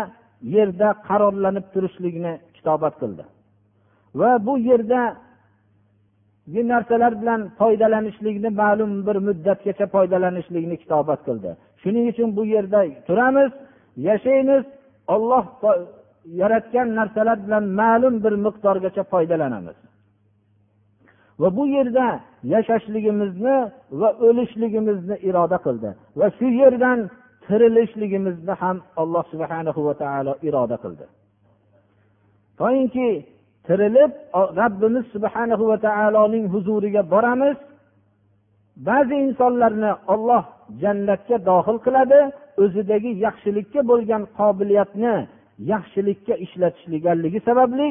yerda 0.55 0.89
qarorlanib 1.07 1.65
turishlikni 1.73 2.33
kitobat 2.55 2.93
qildi. 3.01 3.23
Va 4.19 4.31
bu 4.45 4.53
yerda 4.69 5.01
narsalar 6.71 7.13
bilan 7.21 7.41
foydalanishlikni 7.59 8.49
ma'lum 8.61 8.91
bir 9.07 9.17
muddatgacha 9.27 9.85
foydalanishlikni 9.95 10.75
kitobat 10.83 11.19
qildi. 11.27 11.49
Shuning 11.81 12.05
uchun 12.11 12.29
bu 12.37 12.43
yerda 12.53 12.79
turamiz 13.07 13.51
yashaymiz. 14.07 14.63
Olloh 15.07 15.45
yaratgan 16.41 16.87
narsalar 16.99 17.37
bilan 17.45 17.63
ma'lum 17.81 18.15
bir 18.23 18.33
miqdorgacha 18.45 19.03
foydalanamiz. 19.13 19.77
Va 21.41 21.49
bu 21.57 21.63
yerda 21.75 22.05
yashashligimizni 22.53 23.57
va 23.99 24.09
o'lishligimizni 24.27 25.15
iroda 25.29 25.57
qildi. 25.65 25.89
Va 26.19 26.27
shu 26.37 26.47
yerdan 26.61 26.99
tirilishligimizni 27.45 28.53
ham 28.61 28.77
alloh 29.01 29.23
subhanahu 29.31 29.81
va 29.87 29.93
taolo 30.03 30.33
iroda 30.47 30.77
qildi. 30.83 31.05
Toinki 32.59 33.07
tirilib 33.67 34.11
robbimiz 34.59 35.05
subhana 35.13 35.55
va 35.71 35.77
taoloning 35.87 36.45
huzuriga 36.53 37.01
boramiz. 37.13 37.57
Ba'zi 38.87 39.15
insonlarni 39.27 39.91
olloh 40.13 40.43
jannatga 40.81 41.37
dohil 41.49 41.77
qiladi 41.85 42.19
o'zidagi 42.63 43.11
yaxshilikka 43.25 43.81
bo'lgan 43.91 44.23
qobiliyatni 44.39 45.15
yaxshilikka 45.71 46.33
ishlatishliganligi 46.45 47.39
sababli 47.47 47.87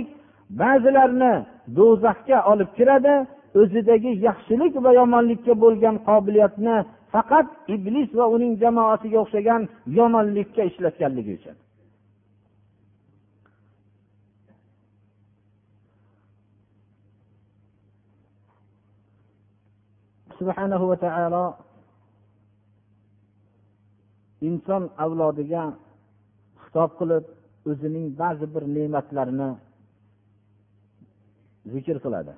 ba'zilarni 0.60 1.34
do'zaxga 1.78 2.38
olib 2.52 2.70
kiradi 2.78 3.14
o'zidagi 3.60 4.10
yaxshilik 4.28 4.74
va 4.84 4.90
yomonlikka 5.00 5.54
bo'lgan 5.64 5.96
qobiliyatni 6.08 6.76
faqat 7.12 7.46
iblis 7.74 8.08
va 8.18 8.26
uning 8.34 8.52
jamoasiga 8.62 9.18
o'xshagan 9.24 9.62
yomonlikka 9.98 10.62
ishlatganligi 10.70 11.32
uchun. 11.38 11.56
Subhanahu 20.40 20.84
va 20.90 20.96
taolo 21.04 21.44
inson 24.48 24.82
avlodiga 25.04 25.64
xitob 26.62 26.90
qilib 26.98 27.24
o'zining 27.70 28.06
ba'zi 28.20 28.46
bir 28.54 28.64
ne'matlarini 28.76 29.50
zikr 31.72 31.98
qiladi. 32.04 32.34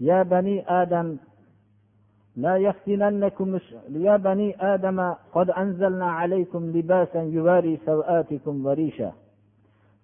يا 0.00 0.22
بني 0.22 0.64
آدم 0.82 1.16
لا 2.36 2.56
يفتننكم 2.56 3.58
يا 3.90 4.16
بني 4.16 4.74
آدم 4.74 5.14
قد 5.32 5.50
أنزلنا 5.50 6.06
عليكم 6.06 6.70
لباسا 6.76 7.22
يواري 7.22 7.78
سوآتكم 7.86 8.66
وريشا 8.66 9.12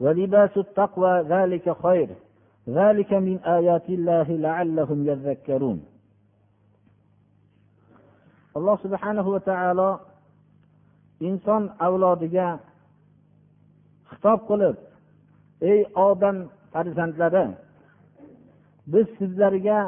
ولباس 0.00 0.56
التقوى 0.56 1.20
ذلك 1.20 1.76
خير 1.82 2.08
ذلك 2.68 3.12
من 3.12 3.38
آيات 3.38 3.88
الله 3.88 4.22
لعلهم 4.22 5.06
يذكرون 5.06 5.84
alloh 8.56 8.76
subhanahu 8.84 9.28
va 9.34 9.40
taolo 9.50 9.90
inson 11.28 11.62
avlodiga 11.86 12.48
xitob 14.10 14.40
qilib 14.48 14.76
ey 15.70 15.80
odam 16.08 16.36
farzandlari 16.72 17.44
biz 18.92 19.06
sizlarga 19.18 19.80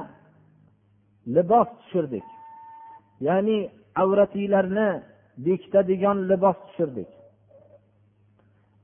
libos 1.36 1.68
tushirdik. 1.78 2.26
Ya'ni 3.26 3.58
avratinglarni 4.02 4.90
bekitadigan 5.44 6.18
libos 6.30 6.56
tushirdik. 6.66 7.10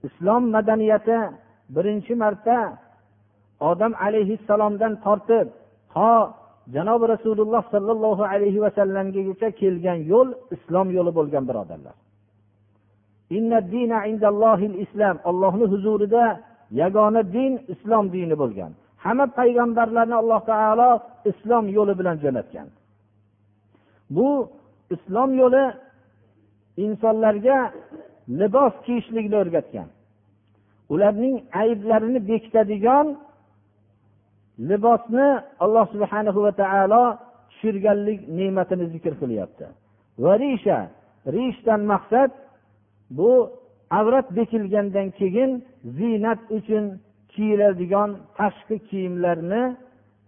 Islom 0.06 0.42
madaniyati 0.54 1.18
birinchi 1.74 2.14
marta 2.22 2.58
odam 3.70 3.92
alayhissalomdan 4.06 4.92
tortib 5.04 5.46
ho 5.96 6.12
janobi 6.74 7.04
rasululloh 7.14 7.62
sollallohu 7.74 8.22
alayhi 8.32 8.58
vasallamgacha 8.64 9.48
kelgan 9.60 9.98
yo'l 10.12 10.28
islom 10.54 10.86
yo'li 10.96 11.12
bo'lgan 11.18 11.44
birodarlar. 11.48 11.96
Islom 14.84 15.16
ollohni 15.30 15.66
huzurida 15.72 16.24
yagona 16.80 17.22
din 17.36 17.52
islom 17.74 18.04
dini 18.14 18.36
bo'lgan. 18.42 18.72
Hamma 19.04 19.26
payg'ambarlarni 19.38 20.16
alloh 20.22 20.40
taolo 20.50 20.90
islom 21.30 21.64
yo'li 21.76 21.94
bilan 22.00 22.16
jo'natgan. 22.24 22.68
Bu 24.16 24.28
islom 24.94 25.30
yo'li 25.42 25.64
insonlarga 26.84 27.58
libos 28.40 28.74
kiyishlikni 28.86 29.36
o'rgatgan. 29.42 29.88
Ularning 30.92 31.36
ayblarini 31.62 32.20
bekitadigan 32.30 33.06
libosni 34.58 35.28
alloh 35.64 35.86
subhana 35.94 36.30
va 36.46 36.52
taolo 36.62 37.02
tushirganlik 37.50 38.20
ne'matini 38.38 38.86
zikr 38.94 39.12
qilyapti. 39.20 39.66
Va 40.24 40.32
risha 40.44 40.78
rishdan 41.36 41.80
maqsad 41.92 42.30
bu 43.18 43.30
avrat 44.00 44.26
bekilgandan 44.38 45.08
keyin 45.18 45.50
ziynat 45.98 46.40
uchun 46.58 46.84
kiyiladigan 47.32 48.10
tashqi 48.38 48.76
kiyimlarni 48.88 49.62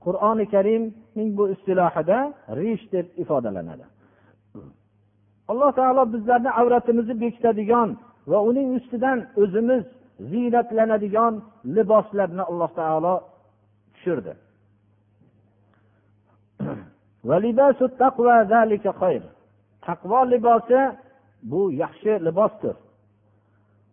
qur'oni 0.04 0.44
karimning 0.54 1.30
bu 1.38 1.44
istilohida 1.54 2.18
rish 2.60 2.84
deb 2.94 3.06
ifodalanadi. 3.22 3.84
Alloh 5.50 5.70
taolo 5.78 6.02
bizlarni 6.14 6.50
avratimizni 6.60 7.14
bekitadigan 7.24 7.88
va 8.30 8.38
uning 8.50 8.68
ustidan 8.78 9.18
o'zimiz 9.42 9.84
ziynatlanadigan 10.32 11.34
liboslarni 11.76 12.42
alloh 12.50 12.70
taolo 12.80 13.14
tushirdi. 14.00 14.34
Taqvo 19.86 20.30
libosi 20.30 20.80
bu 21.42 21.72
yaxshi 21.72 22.24
libosdir. 22.24 22.76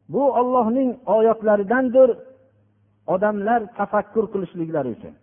Bu 0.09 0.33
ollohning 0.39 0.89
oyatlaridandir 1.05 2.09
odamlar 3.07 3.61
tafakkur 3.77 4.25
qilishliklari 4.33 4.89
uchun. 4.97 5.15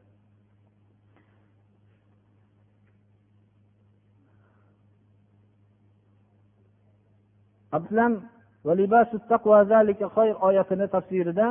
Ablam 7.72 8.12
oyatini 10.46 10.86
tafsirida 10.88 11.46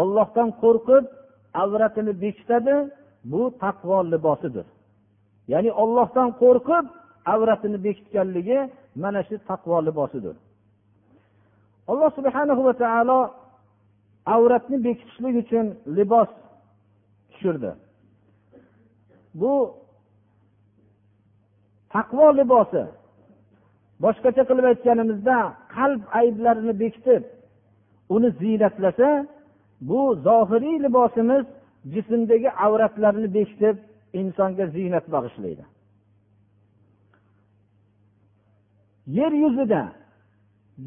ollohdan 0.00 0.48
qo'rqib 0.62 1.04
avratini 1.62 2.12
bekitadi 2.22 2.74
bu 3.24 3.42
taqvo 3.62 3.98
libosidir. 4.12 4.66
Ya'ni 5.52 5.70
ollohdan 5.82 6.28
qo'rqib 6.42 6.84
avratini 7.34 7.78
bekitganligi 7.84 8.58
mana 9.02 9.20
shu 9.28 9.36
taqvo 9.50 9.76
libosidir. 9.88 10.36
Alloh 11.90 12.10
subhana 12.18 12.54
va 12.66 12.72
taolo 12.82 13.18
avratni 14.34 14.76
bekitishlik 14.86 15.34
uchun 15.42 15.66
libos 15.96 16.30
tushirdi. 17.30 17.72
Bu 19.40 19.52
taqvo 21.94 22.26
libosi 22.38 22.82
boshqacha 24.04 24.42
qilib 24.48 24.66
aytganimizda 24.72 25.36
qalb 25.76 26.02
ayblarini 26.20 26.74
bekitib 26.82 27.22
uni 28.14 28.28
ziynatlasa 28.40 29.08
bu 29.88 30.00
zohiriy 30.26 30.76
libosimiz 30.84 31.44
jismdagi 31.92 32.50
avratlarni 32.66 33.28
bekitib 33.34 33.76
insonga 34.20 34.66
ziynat 34.66 35.06
bag'ishlaydi. 35.14 35.64
Yer 39.18 39.32
yuzida 39.42 39.82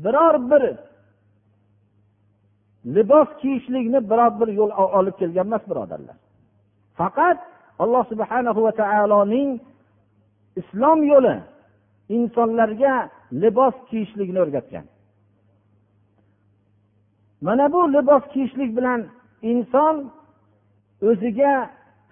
biror 0.03 0.35
bir 0.51 0.63
libos 2.95 3.29
kiyishlikni 3.41 3.99
biror 4.11 4.31
bir 4.39 4.49
yo'l 4.59 4.71
olib 4.99 5.15
kelgan 5.21 5.47
emas 5.47 5.63
birodarlar. 5.69 6.17
Faqat 6.99 7.39
alloh 7.83 8.03
subhanahu 8.11 8.59
va 8.65 8.71
taoloning 8.81 9.49
islom 10.61 10.99
yo'li 11.11 11.35
insonlarga 12.09 13.09
libos 13.31 13.75
kiyishlikni 13.89 14.39
o'rgatgan. 14.45 14.85
Mana 17.41 17.73
bu 17.73 17.93
libos 17.93 18.23
kiyishlik 18.33 18.77
bilan 18.77 19.05
inson 19.41 19.95
o'ziga 21.09 21.53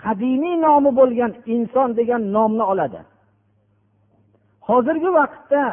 qadimiy 0.04 0.56
nomi 0.66 0.92
bo'lgan 1.00 1.32
inson 1.56 1.90
degan 2.00 2.22
nomni 2.36 2.64
oladi. 2.72 3.02
Hozirgi 4.68 5.10
vaqtda 5.20 5.64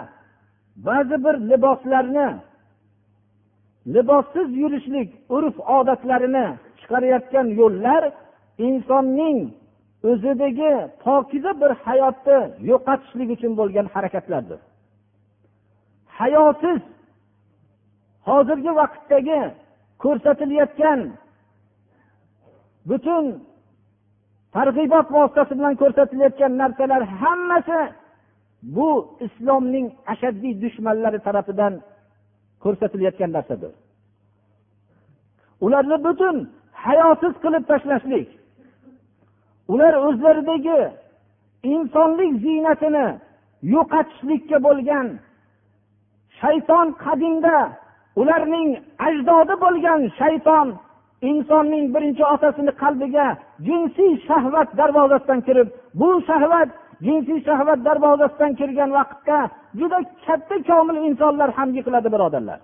ba'zi 0.87 1.17
bir 1.25 1.35
liboslarni 1.51 2.29
libossiz 3.95 4.49
yurishlik 4.63 5.09
urf 5.37 5.57
odatlarini 5.79 6.47
chiqarayotgan 6.81 7.47
yo'llar 7.61 8.03
insonning 8.67 9.39
o'zidagi 10.09 10.73
pokiza 11.05 11.53
bir 11.61 11.71
hayotni 11.87 12.41
yo'qotishlik 12.71 13.29
uchun 13.37 13.53
bo'lgan 13.61 13.87
harakatlardir. 13.95 14.61
Hayosiz 16.19 16.81
hozirgi 18.29 18.73
vaqtdagi 18.81 19.41
ko'rsatilayotgan 20.03 21.01
butun 22.91 23.25
targ'ibot 24.57 25.07
vositasi 25.17 25.53
bilan 25.59 25.75
ko'rsatilayotgan 25.83 26.53
narsalar 26.63 27.03
hammasi 27.21 27.81
bu 28.77 28.91
islomning 29.27 29.87
ashaddiy 30.13 30.55
dushmanlari 30.63 31.19
tarafidan 31.27 31.73
ko'rsatilayotgan 32.65 33.31
narsadir. 33.37 33.73
Ularni 35.65 35.97
butun 36.07 36.37
hayosiz 36.87 37.35
qilib 37.45 37.65
tashlashlik 37.71 38.29
ular 39.73 39.95
o'zlaridagi 40.07 40.81
insonlik 41.75 42.33
ziynatini 42.45 43.07
yo'qotishlikka 43.75 44.59
bo'lgan 44.67 45.07
shayton 46.41 46.87
qadimda 47.05 47.57
ularning 48.21 48.71
ajdodi 49.07 49.55
bo'lgan 49.65 50.01
shayton 50.21 50.69
insonning 51.31 51.85
birinchi 51.95 52.25
otasini 52.35 52.73
qalbiga 52.83 53.27
jinsiy 53.67 54.13
shahvat 54.29 54.69
darvozasidan 54.81 55.41
kirib 55.47 55.69
bu 56.01 56.09
shahvat 56.29 56.71
jinsiy 57.07 57.39
shahvat 57.49 57.81
darvozasidan 57.89 58.53
kirgan 58.61 58.91
vaqtda 58.99 59.39
juda 59.81 59.99
katta 60.27 60.57
komil 60.69 60.97
insonlar 61.09 61.51
ham 61.59 61.69
yiqiladi 61.77 62.09
birodarlar. 62.15 62.61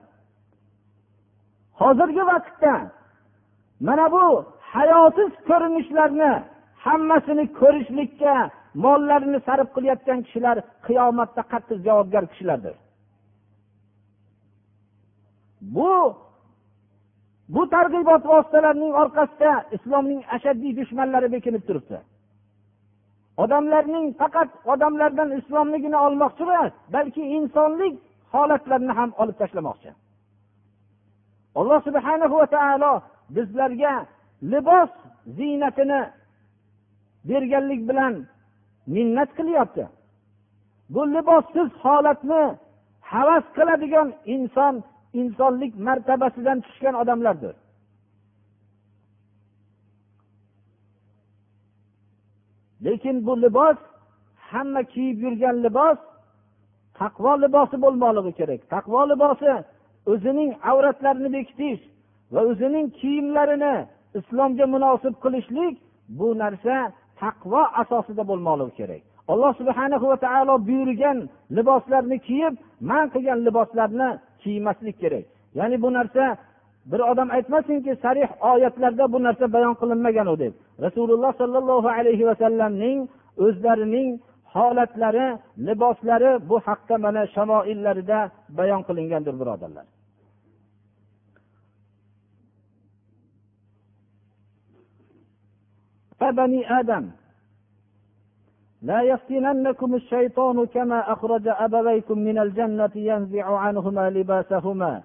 Hozirgi 1.80 2.22
vaqtda 2.32 2.74
mana 3.86 4.06
bu 4.14 4.24
hayosiz 4.72 5.32
ko'rinishlarni 5.48 6.32
hammasini 6.86 7.44
ko'rishlikka 7.60 8.34
mollarini 8.84 9.38
sarf 9.46 9.68
qilayotgan 9.76 10.18
kishilar 10.26 10.56
qiyomatda 10.86 11.42
qattiq 11.52 11.78
javobgar 11.86 12.24
kishilardir. 12.32 12.74
Bu 15.76 15.92
bu 17.54 17.62
targ'ibot 17.74 18.22
vositalarining 18.32 18.92
orqasida 19.02 19.52
islomning 19.76 20.22
ashaddiy 20.36 20.72
dushmanlari 20.80 21.28
bekinib 21.36 21.62
turibdi. 21.68 21.98
Odamlarning 23.42 24.06
faqat 24.20 24.50
odamlardan 24.72 25.30
islomligini 25.38 25.98
olmoqchi 26.06 26.42
emas 26.46 26.72
balki 26.94 27.22
insonlik 27.38 27.94
holatlarini 28.34 28.92
ham 28.98 29.10
olib 29.22 29.36
tashlamoqchi. 29.42 29.90
Alloh 31.58 31.80
subhana 31.88 32.26
va 32.32 32.46
taolo 32.56 32.92
bizlarga 33.36 33.94
libos 34.52 34.90
ziynatini 35.38 36.00
berganlik 37.28 37.88
bilan 37.88 38.14
minnat 38.86 39.30
qilyapti. 39.38 39.84
Bu 40.88 41.02
libossiz 41.14 41.68
holatni 41.82 42.44
havas 43.00 43.44
qiladigan 43.56 44.08
inson 44.34 44.74
insonlik 45.20 45.72
martabasidan 45.86 46.58
tushgan 46.60 46.94
odamlardir. 46.94 47.54
Lekin 52.84 53.26
bu 53.26 53.42
libos 53.42 53.76
hamma 54.50 54.82
kiyib 54.82 55.18
yurgan 55.24 55.56
libos 55.64 55.98
taqvo 56.98 57.32
libosi 57.42 57.76
bo'lmoqligi 57.84 58.32
kerak. 58.38 58.60
Taqvo 58.74 59.00
libosi 59.12 59.52
o'zining 60.12 60.50
avratlarini 60.70 61.30
bekitish 61.36 61.82
va 62.32 62.40
o'zining 62.50 62.86
kiyimlarini 63.00 63.74
islomga 64.18 64.66
munosib 64.74 65.14
qilishlik 65.24 65.74
bu 66.18 66.26
narsa 66.42 66.76
taqvo 67.20 67.62
asosida 67.82 68.22
bo'lmoqligi 68.30 68.74
kerak. 68.80 69.02
Alloh 69.32 69.52
subhana 69.60 69.96
va 70.10 70.16
taolo 70.26 70.54
buyurgan 70.68 71.18
liboslarni 71.56 72.18
kiyib 72.26 72.54
man 72.90 73.04
qilgan 73.14 73.38
liboslarni 73.46 74.08
kiymaslik 74.42 74.96
kerak. 75.02 75.24
Ya'ni 75.58 75.76
bu 75.84 75.88
narsa 75.98 76.24
bir 76.90 77.00
odam 77.10 77.28
aytmasinki 77.36 77.92
sarih 78.02 78.28
oyatlarda 78.52 79.04
bu 79.12 79.18
narsa 79.26 79.52
bayon 79.56 79.74
qilinmagan 79.80 80.28
deb. 80.42 80.52
Rasululloh 80.84 81.32
sollallohu 81.40 81.88
alayhi 81.98 82.24
vasallamning 82.30 82.98
o'zlarining 83.44 84.08
holatlari 84.54 85.26
liboslari 85.66 86.30
bu 86.48 86.56
haqda 86.66 86.94
mana 87.04 87.22
shamoillarida 87.34 88.18
bayon 88.58 88.82
qilingandir 88.88 89.34
birodarlar. 89.40 89.86
بني 96.21 96.79
آدم 96.79 97.09
لا 98.81 99.01
يفتننكم 99.01 99.95
الشيطان 99.95 100.65
كما 100.65 101.13
أخرج 101.13 101.47
أبويكم 101.47 102.17
من 102.19 102.37
الجنة 102.39 102.91
ينزع 102.95 103.57
عنهما 103.57 104.09
لباسهما 104.09 105.01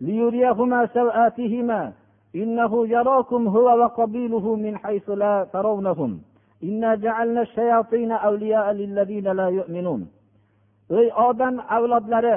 ليريهما 0.00 0.86
سوآتهما 0.86 1.92
إنه 2.34 2.88
يراكم 2.88 3.48
هو 3.48 3.78
وقبيله 3.82 4.56
من 4.56 4.76
حيث 4.78 5.10
لا 5.10 5.46
ترونهم 5.52 6.20
إنا 6.64 6.94
جعلنا 6.94 7.42
الشياطين 7.42 8.12
أولياء 8.12 8.72
للذين 8.72 9.28
لا 9.28 9.48
يؤمنون 9.48 10.08
ey 11.00 11.08
odam 11.28 11.54
avlodlari 11.76 12.36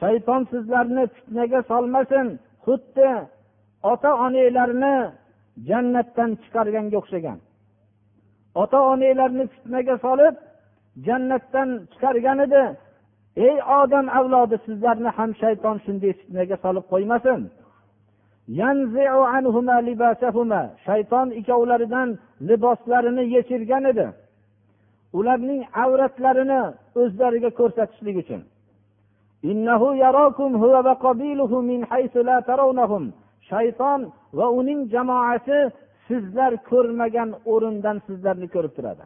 shayton 0.00 0.42
sizlarni 0.50 1.04
fitnaga 1.14 1.60
solmasin 1.70 2.26
xuddi 2.64 3.10
ota 3.92 4.10
onanglarni 4.24 4.94
jannatdan 5.69 6.31
chiqarganga 6.43 6.97
o'xshagan. 7.01 7.39
Ota 8.61 8.79
onanglarni 8.91 9.45
fitnaga 9.53 9.95
solib 10.05 10.35
jannatdan 11.07 11.69
chiqargan 11.91 12.39
edi. 12.45 12.63
Ey 13.47 13.57
odam 13.79 14.05
avlodi 14.19 14.57
sizlarni 14.65 15.09
ham 15.17 15.31
shayton 15.41 15.77
shunday 15.85 16.11
fitnaga 16.19 16.55
solib 16.63 16.85
qo'ymasin. 16.91 17.41
Shayton 20.85 21.27
ikkovlaridan 21.39 22.09
liboslarini 22.47 23.23
yechirgan 23.35 23.83
edi. 23.91 24.07
Ularning 25.17 25.61
avratlarini 25.83 26.61
o'zlariga 27.01 27.49
ko'rsatishlik 27.59 28.15
uchun. 28.23 28.41
Shayton 33.49 33.99
va 34.37 34.45
uning 34.59 34.79
jamoasi 34.93 35.57
sizlar 36.07 36.51
ko'rmagan 36.69 37.29
o'rindan 37.53 37.97
sizlarni 38.07 38.47
ko'rib 38.55 38.73
turadi. 38.77 39.03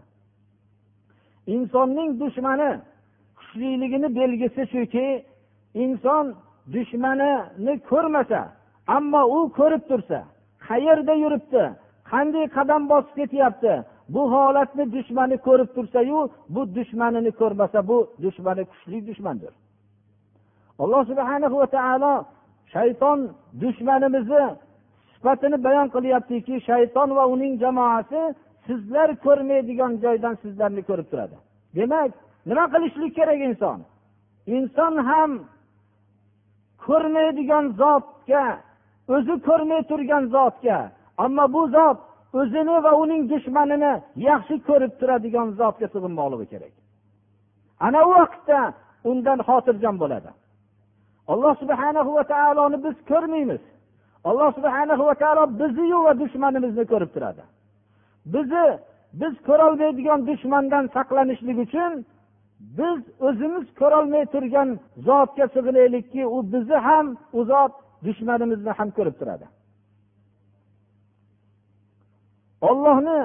Insonning 1.55 2.09
dushmani 2.21 2.69
kuchliligini 3.37 4.09
belgisi 4.19 4.61
shuki 4.73 5.07
inson 5.83 6.25
dushmanini 6.73 7.73
ko'rmasa 7.89 8.39
ammo 8.97 9.21
u 9.37 9.39
ko'rib 9.59 9.83
tursa 9.89 10.19
qayerda 10.67 11.13
yuribdi 11.23 11.63
qanday 12.11 12.45
qadam 12.57 12.81
bosib 12.91 13.13
ketyapti 13.19 13.73
bu 14.13 14.21
holatni 14.33 14.85
dushmani 14.95 15.37
ko'rib 15.47 15.69
tursayu 15.75 16.19
bu 16.53 16.61
dushmanini 16.75 17.31
ko'rmasa 17.41 17.79
bu 17.89 17.97
dushmani 18.23 18.63
kuchli 18.71 18.97
dushmandir. 19.07 19.53
Alloh 20.83 21.01
subhana 21.09 21.47
va 21.53 21.67
taolo 21.77 22.13
shayton 22.73 23.19
dushmanimizni 23.61 24.45
sifatini 25.13 25.57
bayon 25.63 25.87
qilyaptiki 25.95 26.55
shayton 26.69 27.09
va 27.17 27.23
uning 27.33 27.53
jamoasi 27.63 28.21
sizlar 28.67 29.09
ko'rmaydigan 29.25 29.93
joydan 30.03 30.35
sizlarni 30.43 30.81
ko'rib 30.89 31.07
turadi. 31.11 31.35
Demak 31.77 32.11
nima 32.49 32.65
qilishlik 32.73 33.11
kerak 33.19 33.39
inson? 33.49 33.79
Inson 34.57 34.93
ham 35.09 35.31
ko'rmaydigan 36.85 37.65
zotga 37.81 38.45
o'zi 39.15 39.35
ko'rmay 39.47 39.81
turgan 39.91 40.23
zotga 40.35 40.79
ammo 41.23 41.45
bu 41.55 41.63
zot 41.77 41.97
o'zini 42.39 42.75
va 42.85 42.91
uning 43.03 43.21
dushmanini 43.31 43.93
yaxshi 44.29 44.55
ko'rib 44.67 44.93
turadigan 44.99 45.47
zotga 45.59 45.87
sig'inmoqligi 45.93 46.47
kerak. 46.53 46.73
Ana 47.85 47.99
u 48.07 48.09
vaqtda 48.19 48.59
undan 49.11 49.39
xotirjam 49.47 49.95
bo'ladi. 50.03 50.29
Alloh 51.31 51.53
subhana 51.61 52.01
va 52.17 52.23
taoloni 52.33 52.77
biz 52.85 52.95
ko'rmaymiz. 53.11 53.61
Alloh 54.29 54.49
subhana 54.57 54.93
va 55.09 55.15
taolo 55.23 55.43
biziyu 55.61 55.99
va 56.05 56.13
dushmanimizni 56.21 56.83
ko'rib 56.91 57.11
turadi. 57.15 57.43
Bizni 58.33 58.65
biz 59.21 59.33
ko'rolmaydigan 59.47 60.19
dushmandan 60.29 60.85
saqlanishlik 60.95 61.57
uchun 61.65 61.91
biz 62.79 62.99
o'zimiz 63.27 63.65
ko'rolmay 63.79 64.23
turgan 64.33 64.69
zotga 65.07 65.45
sig'inaylikki 65.55 66.21
u 66.35 66.37
bizni 66.53 66.77
ham 66.87 67.05
u 67.37 67.39
zot 67.51 67.73
dushmanimizni 68.05 68.71
ham 68.77 68.89
ko'rib 68.97 69.15
turadi. 69.19 69.45
Ollohni 72.69 73.19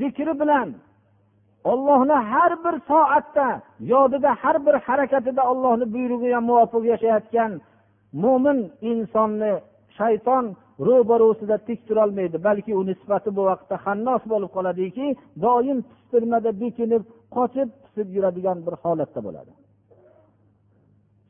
zikri 0.00 0.32
bilan 0.40 0.68
ollohni 1.70 2.18
har 2.32 2.52
bir 2.64 2.74
soatda 2.90 3.48
yodida 3.92 4.30
har 4.42 4.56
bir 4.66 4.74
harakatida 4.86 5.42
ollohni 5.52 5.86
buyrug'iga 5.94 6.40
muvofiq 6.48 6.84
yashayotgan 6.92 7.52
mo'min 8.22 8.58
insonni 8.90 9.52
shayton 9.98 10.44
ro'barusida 10.88 11.56
tik 11.68 11.80
turolmaydi. 11.88 12.36
Balki 12.48 12.72
uni 12.80 12.94
sifati 13.00 13.30
bu 13.36 13.42
vaqtda 13.50 13.76
hannos 13.84 14.22
bo'lib 14.32 14.50
qoladiki 14.56 15.06
doim 15.44 15.78
pistirmada 15.90 16.50
bekinib 16.62 17.02
qochib 17.36 17.68
pisib 17.84 18.08
yuradigan 18.16 18.58
bir 18.66 18.74
holatda 18.82 19.20
bo'ladi. 19.26 19.52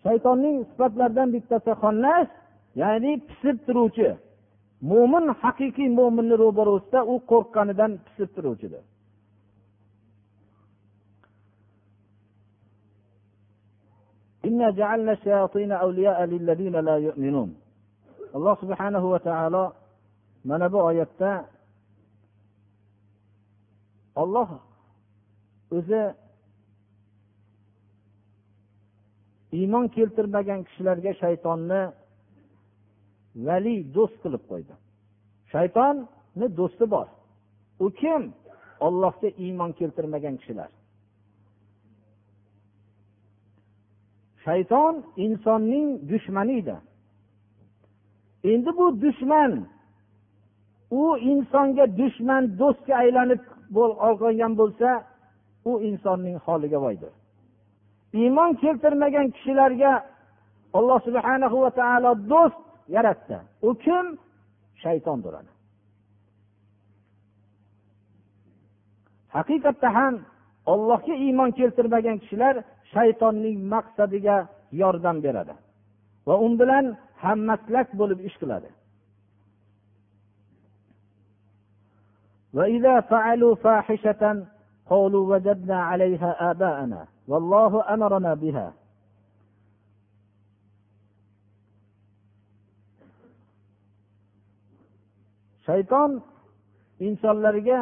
Shaytonning 0.05 0.57
sifatlaridan 0.71 1.29
bittasi 1.35 1.73
xonnas 1.83 2.29
ya'ni 2.83 3.13
pisib 3.29 3.57
turuvchi. 3.67 4.09
Mo'min 4.91 5.25
haqiqiy 5.43 5.89
mo'minni 5.99 6.37
ro'barusida 6.45 7.01
u 7.13 7.15
qo'rqqanidan 7.31 7.93
pisib 8.07 8.31
turuvchidir. 8.37 8.83
Alloh 18.37 18.57
subhanahu 18.63 19.07
va 19.13 19.19
taolo 19.29 19.65
mana 20.49 20.67
bu 20.73 20.79
oyatda 20.91 21.31
olloh 24.23 24.49
o'zi 25.77 26.03
iymon 29.59 29.87
keltirmagan 29.97 30.61
kishilarga 30.69 31.13
shaytonni 31.23 31.83
vali 33.47 33.77
do'st 33.97 34.17
qilib 34.23 34.43
qo'ydi. 34.51 34.75
Shaytonni 35.53 36.47
do'sti 36.59 36.85
bor. 36.95 37.07
U 37.85 37.87
kim? 38.01 38.23
Ollohga 38.87 39.29
iymon 39.45 39.71
keltirmagan 39.79 40.35
kishilar. 40.41 40.71
Shayton 44.47 44.95
insonning 45.17 45.89
dushmani 46.11 46.59
edi 46.61 46.77
endi 48.53 48.71
bu 48.79 48.87
dushman 49.03 49.53
u 50.91 51.19
insonga 51.19 51.85
dushman 52.01 52.43
do'stga 52.61 52.95
aylanib 53.03 53.43
olgan 54.09 54.53
bo'lsa 54.61 54.89
u 55.71 55.73
insonning 55.89 56.37
holiga 56.47 56.79
voydir. 56.85 57.13
Iymon 58.13 58.55
keltirmagan 58.63 59.27
kishilarga 59.31 59.93
alloh 60.79 60.99
subhana 61.07 61.47
va 61.53 61.71
taolo 61.81 62.13
do'st 62.33 62.61
yaratdi. 62.97 63.39
U 63.69 63.75
kim? 63.85 64.07
Shaytondir 64.83 65.35
haqiqatda 69.37 69.89
ham 69.99 70.15
ollohga 70.73 71.15
iymon 71.25 71.51
keltirmagan 71.59 72.19
kishilar 72.23 72.55
shaytonning 72.94 73.58
maqsadiga 73.74 74.38
yordam 74.82 75.18
beradi 75.26 75.56
va 76.28 76.36
u 76.46 76.48
bilan 76.62 76.86
hammaslak 77.24 77.88
bo'lib 78.00 78.20
ish 78.30 78.38
qiladi 78.44 78.72
وإذا 82.58 82.96
فعلوا 83.12 83.56
فاحشة 83.56 84.24
قالوا 84.92 85.24
وجدنا 85.32 85.78
عليها 85.90 86.52
آباءنا 86.52 87.02
والله 87.28 87.94
أمرنا 87.94 88.34
بها 88.34 88.68
shayton 95.68 96.12
insonlarga 97.08 97.82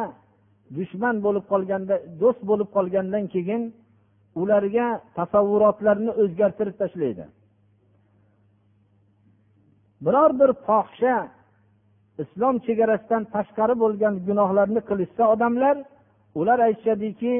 dushman 0.76 1.16
bo'lib 1.24 1.44
qolganda 1.52 1.96
do'st 2.20 2.40
bo'lib 2.50 2.68
qolgandan 2.76 3.24
keyin 3.34 3.62
ularga 4.41 4.87
tasavvurotlarni 5.17 6.11
o'zgartirib 6.21 6.75
tashlaydi. 6.81 7.25
Biror 10.05 10.31
bir 10.39 10.51
fohisha 10.67 11.15
islom 12.23 12.55
chegarasidan 12.65 13.23
tashqari 13.35 13.75
bo'lgan 13.83 14.13
gunohlarni 14.27 14.81
qilishsa 14.89 15.23
odamlar 15.33 15.75
ular 16.39 16.59
aytishadiki 16.67 17.33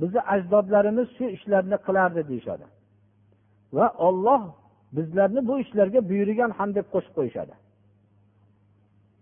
bizni 0.00 0.20
ajdodlarimiz 0.34 1.08
shu 1.16 1.24
ishlarni 1.36 1.76
qilardi 1.86 2.22
deyishadi. 2.30 2.66
Va 3.76 3.86
olloh 4.08 4.42
bizlarni 4.96 5.40
bu 5.48 5.54
ishlarga 5.64 6.00
buyurgan 6.10 6.50
ham 6.58 6.70
deb 6.78 6.86
qo'shib 6.94 7.14
qo'yishadi. 7.18 7.54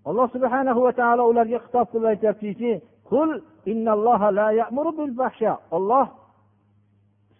Alloh 0.08 0.26
subhana 0.34 0.72
va 0.86 0.92
taolo 1.00 1.22
ularga 1.32 1.58
xitob 1.64 1.86
qilib 1.92 2.08
aytyaptiki 2.12 2.72
olloh 5.76 6.06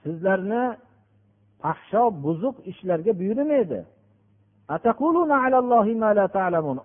sizlarni 0.07 0.65
fahsho 1.63 2.03
buzuq 2.25 2.57
ishlarga 2.71 3.13
buyurmaydi. 3.21 3.81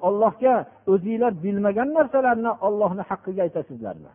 Ollohga 0.07 0.55
o'zinglar 0.91 1.33
bilmagan 1.43 1.89
narsalarni 1.97 2.51
ollohni 2.67 3.03
haqqiga 3.09 3.41
aytasizlarmi? 3.47 4.11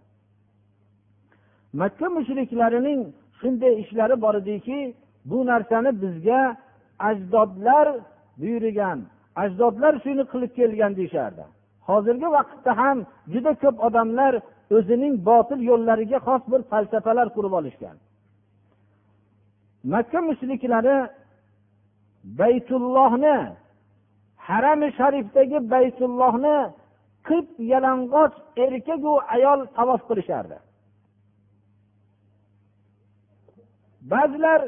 Makka 1.81 2.07
mushriklarining 2.16 3.01
shunday 3.40 3.73
ishlari 3.83 4.16
bor 4.25 4.35
ediki 4.42 4.79
bu 5.31 5.38
narsani 5.51 5.90
bizga 6.03 6.40
ajdodlar 7.09 7.87
buyurgan 8.40 8.99
ajdodlar 9.42 9.92
shuni 10.05 10.25
qilib 10.33 10.53
kelgan 10.59 10.92
deyishardi. 10.99 11.45
Hozirgi 11.88 12.29
vaqtda 12.37 12.73
ham 12.81 12.99
juda 13.33 13.53
ko'p 13.62 13.77
odamlar 13.87 14.33
o'zining 14.77 15.14
botil 15.29 15.61
yo'llariga 15.71 16.19
xos 16.27 16.42
bir 16.53 16.61
falsafalar 16.71 17.27
qurib 17.37 17.53
olishgan. 17.61 17.97
Makka 19.92 20.20
mushriklari 20.29 20.96
baytullohni 22.40 23.38
harami 24.49 24.88
sharifdagi 24.99 25.59
baytullohni 25.75 26.57
qip 27.29 27.49
yalang'och 27.72 28.35
erkaku 28.64 29.12
ayol 29.35 29.61
tavof 29.77 30.01
qilishardi. 30.09 30.59
Ba'zilar 34.12 34.61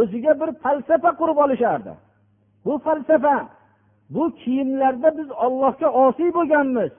o'ziga 0.00 0.32
bir 0.40 0.50
falsafa 0.62 1.10
qurib 1.20 1.38
olishardi. 1.44 1.92
Bu 2.64 2.72
falsafa 2.86 3.36
bu 4.14 4.24
kiyimlarda 4.40 5.18
biz 5.18 5.28
ollohga 5.44 5.88
osiy 6.04 6.30
bo'lganmiz. 6.38 6.92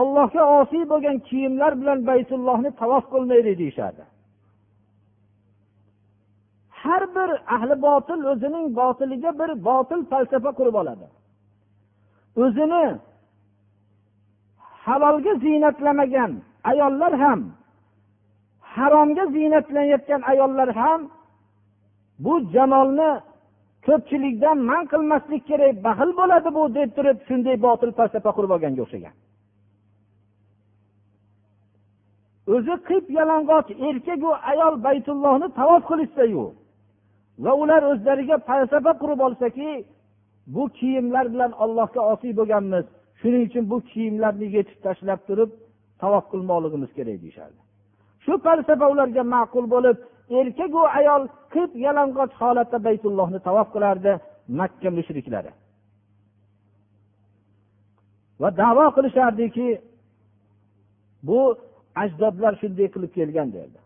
Ollohga 0.00 0.42
osiy 0.58 0.84
bo'lgan 0.92 1.18
kiyimlar 1.28 1.72
bilan 1.80 1.98
baytullohni 2.10 2.70
tavof 2.80 3.04
qilmaylik 3.12 3.58
deyishardi. 3.62 4.02
Har 6.84 7.02
bir 7.16 7.30
ahli 7.54 7.76
botil 7.86 8.20
o'zining 8.32 8.66
botiliga 8.80 9.30
bir 9.40 9.50
botil 9.68 10.00
falsafa 10.10 10.50
qurib 10.58 10.74
oladi. 10.82 11.06
O'zini 12.44 12.84
halolga 14.86 15.32
ziynatlamagan 15.44 16.32
ayollar 16.70 17.12
ham 17.24 17.40
haromga 18.74 19.24
ziynatlanayotgan 19.34 20.22
ayollar 20.32 20.68
ham 20.80 21.00
bu 22.24 22.34
jamolni 22.54 23.10
ko'pchilikdan 23.86 24.58
man 24.70 24.82
qilmaslik 24.92 25.42
kerak 25.50 25.74
baxil 25.86 26.10
bo'ladi 26.20 26.48
bu 26.56 26.62
deb 26.76 26.90
turib 26.96 27.18
shunday 27.28 27.56
botil 27.66 27.90
falsafa 27.98 28.30
qurib 28.36 28.50
olganga 28.54 28.82
o'xshagan. 28.84 29.14
O'zi 32.54 32.74
qip 32.88 33.04
yalang'och 33.18 33.68
erkaku 33.88 34.30
ayol 34.50 34.74
baytullohni 34.86 35.48
tavof 35.58 35.82
qilishsayu 35.90 36.44
va 37.44 37.52
ular 37.62 37.82
o'zlariga 37.92 38.36
falsafa 38.48 38.92
qurib 39.02 39.20
olsaki 39.26 39.70
bu 40.54 40.68
kiyimlar 40.78 41.24
bilan 41.32 41.52
allohga 41.64 42.00
osiy 42.12 42.32
bo'lganmiz. 42.38 42.84
Shuning 43.20 43.42
uchun 43.48 43.64
bu 43.72 43.78
kiyimlarni 43.90 44.46
yechib 44.56 44.78
tashlab 44.86 45.20
turib 45.28 45.50
tavof 46.02 46.24
qilmoqligimiz 46.32 46.90
kerak 46.98 47.18
deyishardi. 47.24 47.60
Shu 48.24 48.32
falsafa 48.46 48.86
ularga 48.92 49.22
ma'qul 49.34 49.66
bo'lib 49.74 49.96
erkaku 50.40 50.82
ayol 50.98 51.22
qip 51.54 51.70
yalang'och 51.86 52.32
holatda 52.42 52.78
baytullohni 52.86 53.38
tavof 53.48 53.68
qilardi 53.74 54.12
makka 54.58 54.90
mushriklari. 54.98 55.52
Va 58.40 58.48
davo 58.62 58.86
qilishardiki 58.96 59.68
bu 61.28 61.40
ajdodlar 62.02 62.52
shunday 62.60 62.88
qilib 62.94 63.12
kelgan 63.18 63.48
derdi. 63.56 63.78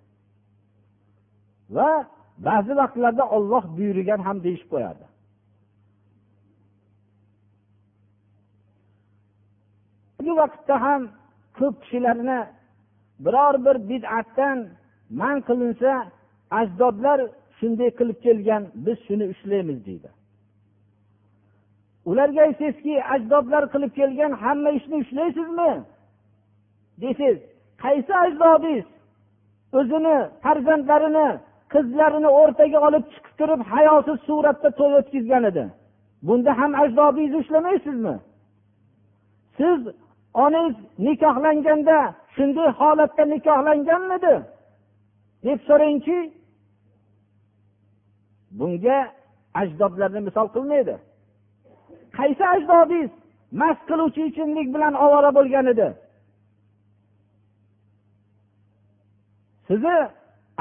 Va 1.77 1.91
ba'zi 2.39 2.73
vaqtlarda 2.77 3.25
olloh 3.37 3.65
buyurgan 3.77 4.21
ham 4.27 4.37
deyishib 4.45 4.69
qo'yardi 4.75 5.07
bu 10.27 10.37
vaqtda 10.37 10.81
ham 10.81 11.03
ko'p 11.59 11.75
kishilarni 11.83 12.41
biror 13.25 13.55
bir 13.67 13.77
bid'atdan 13.91 14.59
man 15.21 15.37
qilinsa 15.49 15.93
ajdodlar 16.51 17.21
shunday 17.59 17.91
qilib 17.99 18.19
kelgan 18.27 18.63
biz 18.75 18.99
shuni 19.07 19.25
ushlaymiz 19.33 19.79
deydi. 19.87 20.09
Ularga 22.11 22.41
aytsangizki 22.47 23.05
ajdodlar 23.15 23.63
qilib 23.73 23.93
kelgan 23.99 24.33
hamma 24.43 24.71
ishni 24.79 24.97
ushlaysizmi? 25.05 25.73
Desangiz 27.03 27.39
qaysi 27.85 28.13
ajdodingiz? 28.25 28.87
O'zini 29.79 30.17
farzandlarini 30.43 31.29
qizlarini 31.77 32.31
o'rtaga 32.41 32.79
olib 32.89 33.05
chiqib 33.13 33.35
turib 33.41 33.61
hayosiz 33.73 34.19
suratda 34.29 34.71
to'y 34.79 34.95
o'tkazgan 35.01 35.45
edi. 35.51 35.65
Bunda 36.27 36.51
ham 36.61 36.73
ajdobingizni 36.83 37.39
ushlamaysizmi? 37.43 38.17
Siz 39.59 39.81
onangiz 40.45 40.77
nikohlanganda 41.07 41.99
shunday 42.37 42.69
holatda 42.81 43.25
nikohlanganmidi? 43.35 44.35
Deb 45.45 45.61
so'rangchi. 45.69 46.19
Bunga 48.59 48.99
ajdodlarni 49.61 50.21
misol 50.29 50.47
qilmaydi. 50.55 50.95
Qaysi 52.19 52.45
ajdodingiz 52.55 53.13
mast 53.61 53.83
qiluvchi 53.91 54.23
ichimlik 54.31 54.69
bilan 54.75 54.95
ovora 55.05 55.31
bo'lgan 55.39 55.67
edi? 55.73 55.89
Sizni 59.69 59.97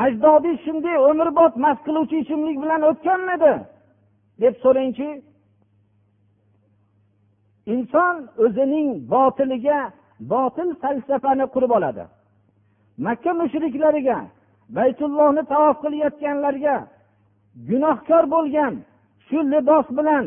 ajdodingiz 0.04 0.60
shunday 0.66 0.98
umrbod 1.10 1.54
mast 1.64 1.82
qiluvchi 1.88 2.16
ichimlik 2.24 2.58
bilan 2.64 2.82
o'tganmidi? 2.90 3.54
deb 4.42 4.56
so'rangchi 4.64 5.10
inson 7.74 8.16
o'zining 8.46 8.88
botiliga 9.14 9.80
botil 10.32 10.70
falsafani 10.82 11.46
qurib 11.54 11.72
oladi. 11.78 12.04
Makka 13.06 13.32
mushriklariga 13.42 14.20
baytullohni 14.78 15.44
tavof 15.54 15.76
qilayotganlarga 15.84 16.76
gunohkor 17.70 18.24
bo'lgan 18.36 18.74
shu 19.28 19.38
libos 19.54 19.88
bilan 19.98 20.26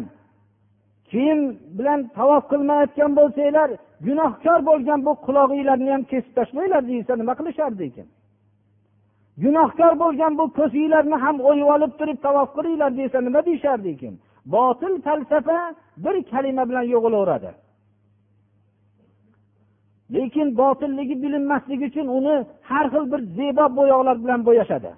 kiyim 1.10 1.40
bilan 1.78 2.00
tavof 2.18 2.42
qilmayotgan 2.50 3.10
bo'lsanglar 3.18 3.68
gunohkor 4.06 4.60
bo'lgan 4.68 4.98
bu 5.06 5.12
qulog'inglarni 5.26 5.90
ham 5.94 6.02
kesib 6.12 6.32
tashlanglar 6.38 6.82
deysa 6.90 7.12
nima 7.20 7.34
qilishardi 7.38 7.82
ekan? 7.90 8.08
Gunohkor 9.42 9.92
bo'lgan 10.02 10.32
bu 10.40 10.44
ko'zinglarni 10.58 11.16
ham 11.24 11.36
o'yib 11.50 11.68
olib 11.74 11.92
turib 11.98 12.18
tavof 12.26 12.48
qilinglar 12.56 12.90
desa 13.00 13.18
nima 13.26 13.40
deyishardi 13.48 13.88
ekan 13.94 14.14
botil 14.54 14.94
falsafa 15.06 15.58
bir 16.04 16.16
kalima 16.30 16.62
bilan 16.70 16.86
yo'qolaveradi 16.94 17.50
lekin 20.14 20.48
botilligi 20.60 21.14
bilinmasligi 21.22 21.86
uchun 21.90 22.06
uni 22.18 22.36
har 22.70 22.86
xil 22.92 23.04
bir 23.12 23.20
zebo 23.38 23.64
bo'yoqlar 23.78 24.16
bilan 24.24 24.40
bo'yashadi. 24.48 24.90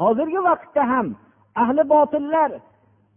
Hozirgi 0.00 0.40
vaqtda 0.48 0.82
ham 0.92 1.06
ahli 1.62 1.82
botillar 1.94 2.50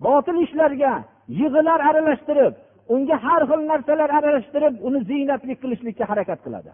botil 0.05 0.37
ishlarga 0.45 0.93
yig'ilar 1.39 1.79
aralashtirib 1.89 2.53
unga 2.93 3.15
har 3.25 3.41
xil 3.49 3.61
narsalar 3.71 4.09
aralashtirib 4.17 4.73
uni 4.87 4.99
ziynatlik 5.09 5.57
qilishlikka 5.63 6.05
harakat 6.11 6.39
qiladi. 6.45 6.71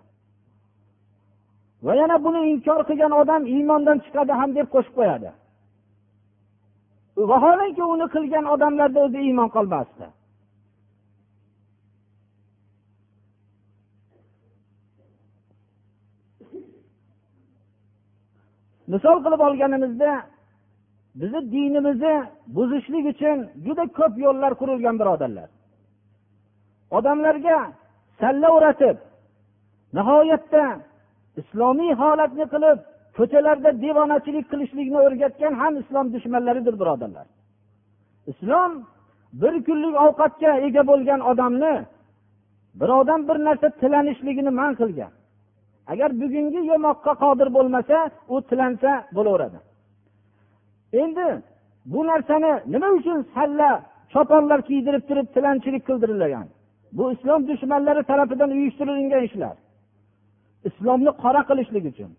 Va 1.85 1.93
yana 2.01 2.17
buni 2.25 2.41
inkor 2.51 2.79
qilgan 2.89 3.13
odam 3.21 3.41
iymondan 3.55 3.97
chiqadi 4.05 4.33
ham 4.39 4.49
deb 4.57 4.67
qo'shib 4.73 4.93
qo'yadi. 4.99 5.29
Vaholanki 7.31 7.83
uni 7.93 8.07
qilgan 8.15 8.45
odamlarda 8.53 8.99
o'zi 9.05 9.19
iymon 9.27 9.49
qolmasdi. 9.55 10.05
Misol 18.93 19.17
qilib 19.25 19.41
olganimizda 19.47 20.11
bizni 21.19 21.41
dinimizni 21.53 22.15
buzishlik 22.55 23.05
uchun 23.13 23.37
juda 23.65 23.85
ko'p 23.97 24.13
yo'llar 24.25 24.51
qurilgan 24.61 24.95
birodarlar. 25.01 25.49
Odamlarga 26.97 27.57
salla 28.19 28.47
o'ratib 28.57 28.97
nihoyatda 29.97 30.63
islomiy 31.41 31.91
holatni 32.01 32.45
qilib 32.53 32.77
ko'chalarda 33.17 33.69
devonachilik 33.85 34.45
qilishlikni 34.51 34.99
o'rgatgan 35.07 35.53
ham 35.61 35.73
islom 35.81 36.05
dushmanlaridir 36.15 36.75
birodarlar. 36.81 37.27
Islom 38.31 38.71
bir 39.41 39.55
kunlik 39.67 39.95
ovqatga 40.05 40.51
ega 40.67 40.83
bo'lgan 40.91 41.21
odamni 41.31 41.75
birovdan 42.81 43.21
bir 43.29 43.37
narsa 43.47 43.67
tilanishligini 43.81 44.51
man 44.59 44.71
qilgan. 44.81 45.11
Agar 45.91 46.09
bugungi 46.21 46.61
yemoqqa 46.71 47.13
qodir 47.23 47.47
bo'lmasa 47.57 47.97
u 48.33 48.35
tilansa 48.49 48.91
bo'laveradi. 49.15 49.59
Endi 51.01 51.27
bu 51.91 51.99
narsani 52.11 52.51
nima 52.73 52.89
uchun 52.99 53.19
salla 53.35 53.69
choponlar 54.13 54.59
kiydirib 54.69 55.03
turib 55.09 55.27
tilanchilik 55.35 55.83
qildirilgan? 55.89 56.47
Bu 56.97 57.03
islom 57.15 57.41
dushmanlari 57.49 58.03
tarafidan 58.09 58.49
uyushtirilgan 58.57 59.23
ishlar. 59.29 59.55
Islomni 60.70 61.11
qora 61.24 61.41
qilishlik 61.49 61.86
uchun. 61.91 62.11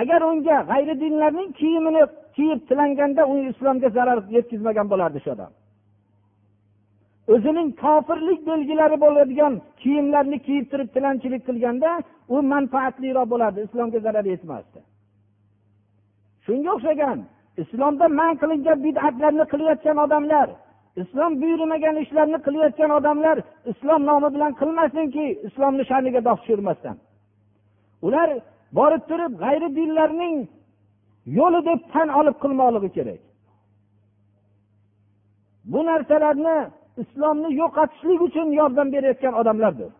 Agar 0.00 0.20
unga 0.30 0.56
g'ayri 0.70 0.94
dinlarning 1.02 1.50
kiyimini 1.60 2.02
kiyib 2.36 2.60
tilanganda 2.68 3.22
u 3.32 3.34
islomga 3.52 3.88
zarar 3.96 4.18
yetkazmagan 4.36 4.86
bo'lardi 4.92 5.18
shu 5.24 5.30
odam. 5.36 5.52
O'zining 7.34 7.68
kofirlik 7.82 8.40
belgilari 8.50 8.96
bo'ladigan 9.04 9.54
kiyimlarni 9.82 10.38
kiyib 10.46 10.66
turib 10.72 10.88
tilanchilik 10.94 11.42
qilganda 11.48 11.90
u 12.34 12.36
manfaatliroq 12.52 13.26
bo'lardi 13.32 13.60
islomga 13.66 13.98
zarar 14.06 14.24
yetmasdi. 14.32 14.80
Shunga 16.44 16.70
o'xshagan 16.76 17.18
islomda 17.62 18.06
man 18.20 18.32
qilingan 18.42 18.78
bid'atlarni 18.86 19.44
qilayotgan 19.52 19.98
odamlar 20.04 20.48
islom 21.02 21.32
buyurmagan 21.42 21.96
ishlarni 22.04 22.38
qilayotgan 22.46 22.90
odamlar 22.98 23.36
islom 23.72 24.00
nomi 24.10 24.28
bilan 24.34 24.52
qilmasinki 24.60 25.24
islomni 25.48 25.84
sha'niga 25.90 26.20
dog' 26.28 26.40
tushirmasdan. 26.42 26.96
ular 28.06 28.28
borib 28.78 29.02
turib 29.10 29.32
g'ayri 29.42 29.68
dinlarning 29.78 30.36
yo'li 31.38 31.60
deb 31.68 31.80
tan 31.92 32.08
olib 32.18 32.36
qilmoqligi 32.42 32.90
kerak. 32.96 33.22
Bu 35.72 35.80
narsalarni 35.90 36.56
islomni 37.02 37.48
yo'qotishlik 37.60 38.20
uchun 38.28 38.48
yordam 38.60 38.88
berayotgan 38.94 39.34
odamlardir. 39.40 39.90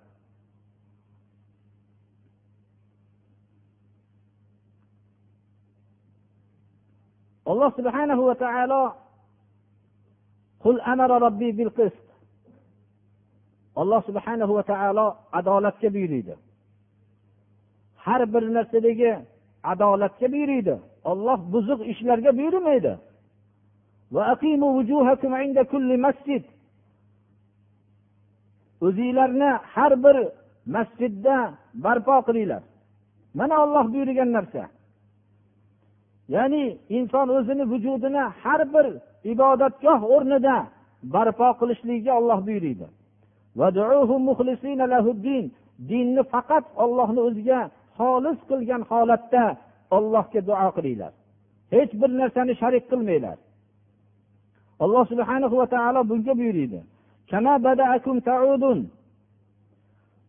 Alloh 7.50 7.70
subhanahu 7.78 8.22
va 8.28 8.34
taolo 8.44 8.82
qul 10.64 10.76
robbi 11.24 11.48
bil 11.58 11.72
qist. 11.78 12.06
Alloh 13.80 14.00
subhanahu 14.08 14.52
va 14.58 14.64
taolo 14.72 15.06
adolatga 15.38 15.88
buyuriydi. 15.94 16.34
Har 18.06 18.22
bir 18.32 18.44
narsadagi 18.54 19.12
adolatga 19.72 20.26
buyuriydi. 20.32 20.74
Olloh 21.10 21.38
buzuq 21.52 21.80
ishlarga 21.92 22.30
buyurmaydi. 22.38 22.92
O'zinglarni 28.86 29.50
har 29.74 29.92
bir 30.04 30.16
masjidda 30.74 31.36
barpo 31.84 32.16
qilinglar. 32.26 32.62
Mana 33.38 33.54
olloh 33.64 33.86
buyurgan 33.92 34.30
narsa. 34.36 34.64
Ya'ni 36.34 36.62
inson 36.96 37.28
o'zini 37.36 37.64
vujudini 37.72 38.22
har 38.42 38.60
bir 38.74 38.86
ibodatgoh 39.32 40.00
o'rnida 40.14 40.56
barpo 41.14 41.48
qilishligiga 41.60 42.12
olloh 42.18 42.38
buyuriydi. 42.46 42.86
Dinni 45.90 46.22
faqat 46.32 46.64
ollohni 46.82 47.20
o'ziga 47.28 47.60
xolis 47.96 48.38
qilgan 48.50 48.82
holatda 48.90 49.44
ollohga 49.96 50.40
duo 50.48 50.68
qilinglar. 50.76 51.12
Hech 51.74 51.92
bir 52.00 52.10
narsani 52.20 52.54
sharik 52.60 52.84
qilmanglar. 52.90 53.38
Alloh 54.84 55.04
subhana 55.12 55.46
va 55.60 55.66
taolo 55.74 56.00
bunga 56.10 56.32
buyuriydi 56.40 56.80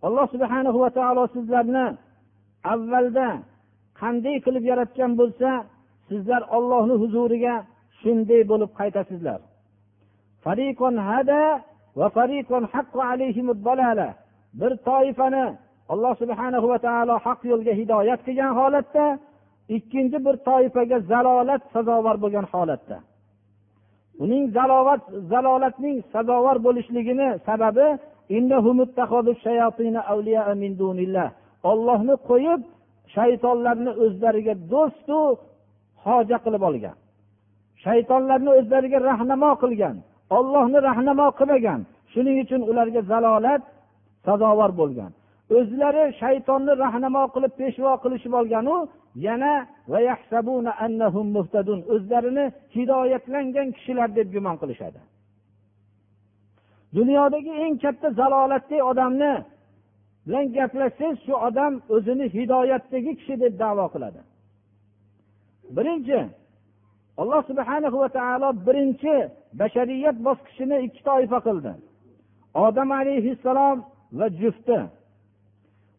alloh 0.08 0.28
subhana 0.34 0.70
va 0.84 0.90
taolo 0.98 1.24
sizlarni 1.36 1.86
avvalda 2.74 3.30
qanday 4.02 4.36
qilib 4.46 4.64
yaratgan 4.72 5.12
bo'lsa 5.20 5.50
sizlar 6.10 6.42
ollohni 6.58 6.96
huzuriga 7.02 7.56
shunday 8.02 8.42
bo'lib 8.52 8.72
qaytasizlar. 8.80 9.40
Bir 14.60 14.72
toifani 14.88 15.46
alloh 15.94 16.14
subhana 16.22 16.58
va 16.72 16.78
taolo 16.88 17.16
haq 17.26 17.40
yo'lga 17.52 17.74
hidoyat 17.80 18.20
qilgan 18.28 18.52
holatda 18.60 19.06
ikkinchi 19.78 20.18
bir 20.26 20.36
toifaga 20.48 20.98
zalolat 21.12 21.62
sazovor 21.74 22.16
bo'lgan 22.24 22.46
holatda. 22.54 22.98
Uning 24.24 24.44
zalovat 24.58 25.02
zalolatning 25.32 25.98
sazovor 26.14 26.58
bo'lishligini 26.66 27.30
sababi 27.48 27.88
ollohni 31.72 32.16
qo'yib 32.30 32.62
shaytonlarni 33.16 33.92
o'zlariga 34.04 34.54
do'stu 34.74 35.18
hoja 36.06 36.38
qilib 36.46 36.64
olgan. 36.70 36.96
Shaytonlarni 37.84 38.52
o'zlariga 38.60 39.00
rahnamo 39.10 39.52
qilgan. 39.64 39.96
Ollohni 40.38 40.78
rahnamo 40.90 41.28
qilmagan. 41.40 41.80
Shuning 42.12 42.38
uchun 42.44 42.62
ularga 42.70 43.02
zalolat 43.12 43.62
sazovor 44.26 44.72
bo'lgan. 44.82 45.12
O'zlari 45.56 46.04
shaytonni 46.22 46.74
rahnamo 46.84 47.24
qilib 47.34 47.54
peshvo 47.62 47.92
qilishib 48.04 48.34
olganu 48.40 48.76
yana 49.28 49.54
o'zlarini 51.94 52.46
hidoyatlangan 52.76 53.68
kishilar 53.76 54.10
deb 54.18 54.28
gumon 54.36 54.56
qilishadi. 54.62 55.00
Dunyodagi 56.98 57.54
eng 57.66 57.76
katta 57.84 58.08
zalolatli 58.20 58.78
odamni 58.92 59.34
bilan 60.26 60.46
gaplashsangiz 60.58 61.20
shu 61.26 61.34
odam 61.48 61.74
o'zini 61.96 62.26
hidoyatdagi 62.36 63.12
kishi 63.20 63.36
deb 63.44 63.54
davo 63.64 63.86
qiladi. 63.94 64.22
Birinchi 65.78 66.20
alloh 67.22 67.42
subhana 67.50 67.90
va 68.02 68.10
taolo 68.18 68.50
birinchi 68.68 69.16
bashariyat 69.60 70.18
bosqichini 70.28 70.78
ikki 70.88 71.02
toifa 71.10 71.40
qildi. 71.48 71.72
Odam 72.66 72.90
alayhissalom 73.00 73.78
va 74.20 74.28
jufti 74.42 74.78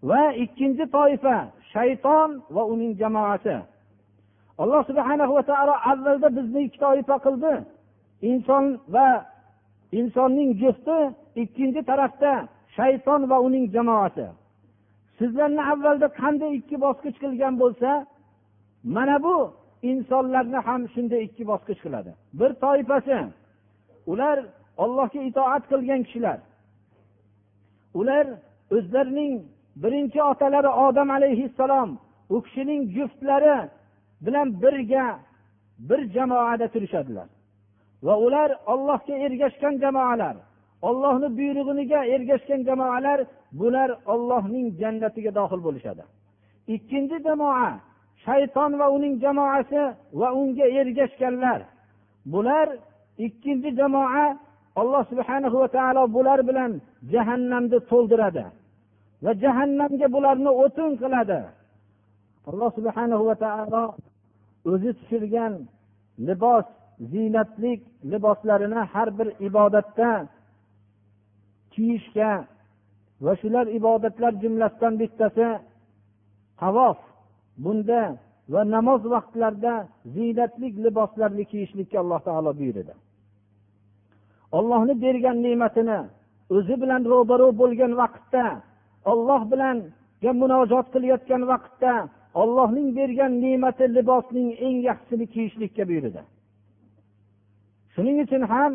va 0.03 0.33
ikkinchi 0.45 0.85
toifa 0.97 1.37
shayton 1.73 2.31
va 2.55 2.63
uning 2.73 2.93
jamoasi. 2.99 3.57
Alloh 4.59 4.83
subhana 4.91 5.25
va 5.35 5.43
taolo 5.51 5.75
avvalda 5.91 6.29
bizni 6.39 6.61
ikki 6.67 6.79
toifa 6.79 7.17
qildi. 7.27 7.55
Inson 8.31 8.65
va 8.95 9.09
insonning 9.93 10.51
jufti 10.63 10.99
ikkinchi 11.43 11.81
tarafda 11.91 12.33
shayton 12.77 13.21
va 13.31 13.39
uning 13.47 13.67
jamoasi. 13.75 14.27
Sizlarni 15.19 15.63
avvalda 15.73 16.09
qanday 16.21 16.51
ikki 16.59 16.77
bosqich 16.85 17.17
qilgan 17.23 17.55
bo'lsa 17.63 17.91
mana 18.97 19.17
bu 19.27 19.37
insonlarni 19.91 20.59
ham 20.67 20.83
shunday 20.95 21.21
ikki 21.27 21.45
bosqich 21.51 21.81
qiladi. 21.85 22.13
Bir 22.39 22.51
toifasi 22.65 23.19
ular 24.13 24.39
ollohga 24.83 25.21
itoat 25.31 25.65
qilgan 25.71 26.01
kishilar. 26.07 26.39
Ular 28.01 28.27
o'zlarining 28.77 29.35
birinchi 29.83 30.21
otalari 30.31 30.71
odam 30.87 31.09
alayhissalom 31.11 31.91
u 32.35 32.37
kishining 32.45 32.83
juftlari 32.97 33.57
bilan 34.25 34.49
birga 34.63 35.07
bir 35.89 36.01
jamoada 36.17 36.67
turishadilar. 36.75 37.29
Va 38.07 38.15
ular 38.25 38.51
ollohga 38.73 39.15
ergashgan 39.27 39.75
jamoalar 39.85 40.37
ollohni 40.89 41.29
buyrug'iga 41.39 42.01
ergashgan 42.15 42.61
jamoalar 42.69 43.19
bular 43.61 43.91
ollohning 44.13 44.67
jannatiga 44.81 45.31
dohil 45.39 45.61
bo'lishadi. 45.67 46.03
Ikkinchi 46.75 47.19
jamoa 47.29 47.69
shayton 48.25 48.73
va 48.81 48.87
uning 48.97 49.15
jamoasi 49.25 49.83
va 50.21 50.29
unga 50.41 50.67
ergashganlar. 50.81 51.61
Bular 52.33 52.69
ikkinchi 53.27 53.71
jamoa 53.81 54.25
alloh 54.81 55.03
subhana 55.11 55.49
va 55.63 55.69
taolo 55.77 56.03
bular 56.17 56.41
bilan 56.49 56.71
jahannamni 57.13 57.79
to'ldiradi. 57.91 58.45
Va 59.25 59.33
jahannamga 59.43 60.07
bularni 60.15 60.51
o'tin 60.65 60.91
qiladi. 61.03 61.41
Alloh 62.51 62.71
subhana 62.79 63.17
va 63.29 63.35
taolo 63.45 63.85
o'zi 64.73 64.91
tushirgan 64.99 65.53
libos 66.29 66.67
ziynatlik 67.13 67.81
liboslarini 68.13 68.81
har 68.93 69.09
bir 69.19 69.29
ibodatda 69.49 70.11
kiyishga 71.73 72.33
va 73.25 73.33
shular 73.41 73.67
ibodatlar 73.79 74.33
jumlasidan 74.43 74.95
bittasi 75.01 75.49
tavof 76.61 76.99
bunda 77.65 78.03
va 78.53 78.63
namoz 78.75 79.03
vaqtlarida 79.15 79.75
ziynatli 80.15 80.69
liboslarni 80.85 81.45
kiyishlikka 81.51 81.97
alloh 82.03 82.21
taolo 82.29 82.51
buyurdi 82.61 82.95
ollohni 84.59 84.95
bergan 85.05 85.37
ne'matini 85.47 86.01
o'zi 86.57 86.75
bilan 86.83 87.03
ro'baro 87.13 87.49
bo'lgan 87.61 87.93
vaqtda 88.03 88.45
olloh 89.05 89.43
bilanga 89.51 90.33
munojot 90.43 90.87
qilayotgan 90.95 91.43
vaqtda 91.53 91.93
ollohning 92.43 92.89
bergan 92.99 93.33
ne'mati 93.45 93.85
libosning 93.97 94.49
eng 94.67 94.77
yaxshisini 94.89 95.27
kiyishlikka 95.35 95.83
buyurdi. 95.89 96.23
Shuning 97.95 98.17
uchun 98.25 98.43
ham 98.53 98.73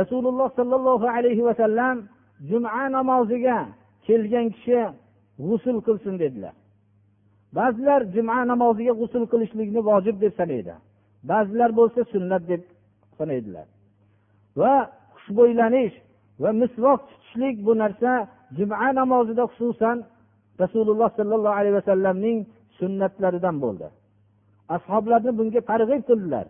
rasululloh 0.00 0.48
sollallohu 0.58 1.06
alayhi 1.16 1.42
vasallam 1.48 1.96
juma 2.48 2.82
namoziga 2.96 3.58
kelgan 4.06 4.46
kishi 4.54 4.80
g'usul 5.46 5.78
qilsin 5.86 6.14
dedilar. 6.22 6.54
Ba'zilar 7.56 8.00
juma 8.14 8.38
namoziga 8.52 8.92
g'usul 9.00 9.24
qilishlikni 9.32 9.80
vojib 9.90 10.16
deb 10.24 10.32
sanaydi. 10.40 10.74
Ba'zilar 11.30 11.70
bo'lsa 11.78 12.00
sunnat 12.12 12.42
deb 12.50 12.62
sanaydilar. 13.18 13.66
Va 14.60 14.74
xushbo'ylanish 15.14 15.96
va 16.42 16.50
misvoq 16.62 17.00
tutishlik 17.08 17.56
bu 17.66 17.72
narsa 17.82 18.10
juma 18.56 18.88
namozida 19.00 19.44
xususan 19.52 19.96
rasululloh 20.62 21.08
sollallohu 21.18 21.56
alayhi 21.60 21.76
vasallamning 21.80 22.38
sunnatlaridan 22.78 23.56
bo'ldi. 23.64 23.86
Ashoblarni 24.76 25.32
bunga 25.38 25.60
targ'ib 25.70 26.02
qildilar. 26.08 26.46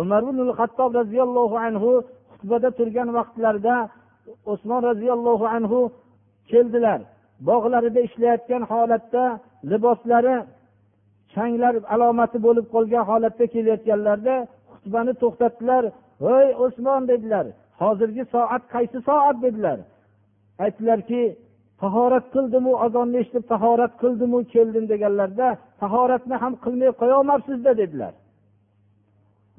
Umar 0.00 0.22
ibn 0.30 0.38
hattob 0.58 0.90
roziyallohu 1.00 1.56
anhu 1.66 1.90
xutbada 2.30 2.68
turgan 2.78 3.08
vaqtlarida 3.18 3.76
usmon 4.52 4.80
roziyallohu 4.90 5.46
anhu 5.56 5.80
keldilar. 6.50 7.00
Bog'larida 7.48 8.00
ishlayotgan 8.08 8.62
holatda 8.70 9.24
liboslari 9.70 10.36
changlar 11.34 11.74
alomati 11.94 12.38
bo'lib 12.46 12.66
qolgan 12.74 13.04
holatda 13.10 13.44
kelayotganlarida 13.54 14.36
xutbani 14.72 15.12
to'xtatdilar. 15.22 15.84
Voy 16.24 16.46
usmon 16.64 17.02
dedilar. 17.10 17.46
Hozirgi 17.82 18.24
soat 18.32 18.62
qaysi 18.74 18.98
soat? 19.08 19.36
dedilar. 19.44 19.78
Aytdilarki 20.64 21.22
tahorat 21.82 22.26
qildimu 22.34 22.72
azonni 22.84 23.16
eshitib 23.22 23.44
tahorat 23.52 23.92
qildimu 24.02 24.38
keldim 24.54 24.84
deganlarida 24.92 25.48
tahoratni 25.82 26.36
ham 26.42 26.52
qilmay 26.64 26.90
qo'yolmabsizda 27.00 27.72
dedilar. 27.82 28.12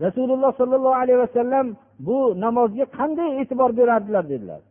Rasululloh 0.05 0.51
sollallohu 0.59 0.97
alayhi 1.03 1.19
vasallam 1.25 1.65
bu 2.07 2.17
namozga 2.45 2.85
qanday 2.97 3.29
e'tibor 3.41 3.71
berardilar 3.79 4.23
dedilar. 4.33 4.61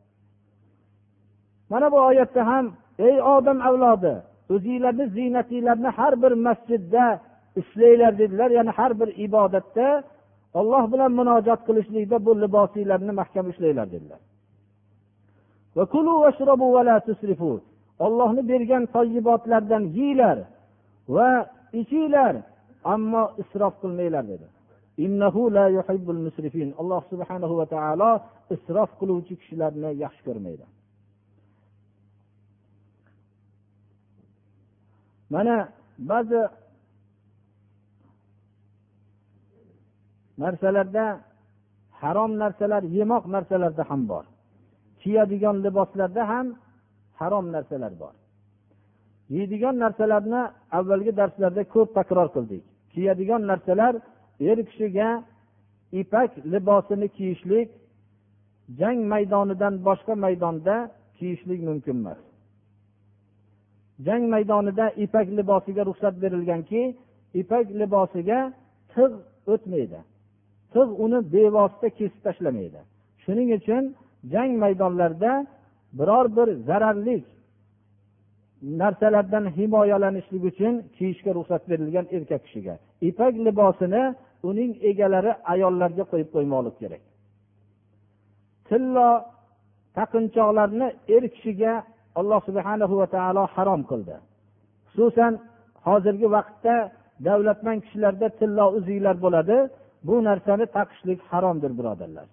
Mana 1.73 1.87
bu 1.93 1.99
oyatda 2.11 2.43
ham 2.51 2.65
ey 3.09 3.17
odam 3.35 3.59
avlodi 3.69 4.15
o'zinglarni 4.55 5.07
ziynatinglarni 5.17 5.91
har 5.99 6.15
bir 6.23 6.33
masjidda 6.47 7.05
ushlanglar 7.61 8.13
dedilar. 8.23 8.49
Ya'ni 8.59 8.73
har 8.79 8.93
bir 9.01 9.09
ibodatda 9.27 9.87
olloh 10.59 10.85
bilan 10.93 11.11
munojot 11.21 11.61
qilishlikda 11.69 12.17
bu 12.27 12.31
libosinglarni 12.43 13.13
mahkam 13.21 13.45
ushlanglar 13.53 13.89
dedilar. 13.95 14.21
Ollohni 18.05 18.43
bergan 18.53 18.85
toyibotlardan 18.95 19.85
yeyglar 19.99 20.39
va 21.17 21.31
ichinglar 21.81 22.35
ammo 22.95 23.23
isrof 23.43 23.75
qilmanglar 23.83 24.25
dedi. 24.33 24.47
Alloh 26.81 27.03
subhanahu 27.13 27.55
va 27.61 27.67
taolo 27.75 28.11
isrof 28.55 28.91
qiluvchi 29.01 29.35
kishilarni 29.41 29.91
yaxshi 30.05 30.23
ko'rmaydi. 30.27 30.67
Mana 35.35 35.57
ba'zi 36.11 36.41
narsalarda 40.43 41.05
harom 42.01 42.33
narsalar 42.43 42.83
yemoq 42.99 43.25
narsalarda 43.35 43.83
ham 43.91 44.03
bor. 44.13 44.25
Kiyadigan 45.03 45.57
liboslarda 45.65 46.23
ham 46.29 46.47
harom 47.21 47.47
narsalar 47.53 47.93
bor. 48.01 48.15
Yeydigan 49.37 49.77
narsalarni 49.85 50.43
avvalgi 50.79 51.13
darslarda 51.21 51.63
ko'p 51.75 51.89
takror 51.99 52.29
qildik. 52.35 52.63
Kiyadigan 52.93 53.43
narsalar 53.51 53.95
er 54.51 54.59
kishiga 54.69 55.09
ipak 56.01 56.31
libosini 56.53 57.09
kiyishlik 57.17 57.69
jang 58.81 58.99
maydonidan 59.13 59.75
boshqa 59.89 60.15
maydonda 60.25 60.77
kiyishlik 61.19 61.61
mumkin 61.69 61.97
emas. 62.03 62.21
Jang 64.07 64.23
maydonida 64.35 64.87
ipak 65.05 65.27
libosiga 65.39 65.83
ruxsat 65.89 66.15
berilganki 66.23 66.83
ipak 67.41 67.67
libosiga 67.81 68.39
tig' 68.95 69.21
o'tmaydi. 69.53 70.01
Tig' 70.73 70.93
uni 71.05 71.19
bevosita 71.33 71.89
kesib 71.99 72.21
tashlamaydi. 72.27 72.81
Shuning 73.23 73.49
uchun 73.59 73.85
jang 74.33 74.53
maydonlarida 74.63 75.33
biror 75.99 76.27
bir 76.37 76.49
zararli 76.69 77.25
narsalardan 78.63 79.45
himoyalanishlik 79.57 80.43
uchun 80.51 80.75
kiyishga 80.97 81.31
ruxsat 81.39 81.63
berilgan 81.71 82.07
erkak 82.17 82.43
kishiga. 82.47 82.75
Ipak 83.09 83.35
libosini 83.47 84.03
uning 84.51 84.73
egalari 84.91 85.33
ayollarga 85.53 86.05
qo'yib 86.11 86.29
qo'ymoqlik 86.35 86.77
kerak. 86.83 87.03
Tillo 88.69 89.11
taqinchoqlarni 89.99 90.89
er 91.15 91.25
kishiga 91.35 91.73
alloh 92.21 92.41
subhana 92.49 92.85
va 93.01 93.07
taolo 93.17 93.43
harom 93.55 93.83
qildi. 93.91 94.17
Xususan 94.91 95.33
hozirgi 95.87 96.29
vaqtda 96.37 96.75
davlatmand 97.27 97.81
kishilarda 97.85 98.29
tillo 98.41 98.67
uzuklar 98.79 99.17
bo'ladi. 99.25 99.57
Bu 100.09 100.15
narsani 100.29 100.67
taqishlik 100.77 101.21
haromdir 101.31 101.73
birodarlar. 101.79 102.27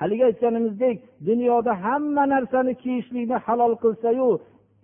Haligi 0.00 0.24
aytganimizdek 0.30 0.96
dunyoda 1.28 1.72
hamma 1.84 2.24
narsani 2.34 2.74
kiyishlikni 2.82 3.36
halol 3.46 3.74
qilsayu 3.84 4.28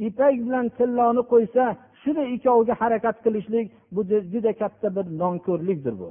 ipak 0.09 0.35
bilan 0.47 0.67
tilloni 0.79 1.23
qo'ysa 1.33 1.65
shuni 2.03 2.25
ikkoviga 2.35 2.75
harakat 2.83 3.17
qilishlik 3.25 3.67
bu 3.95 4.01
juda 4.33 4.53
katta 4.61 4.89
bir 4.97 5.05
nonko'rlikdir 5.23 5.95
bu. 6.03 6.11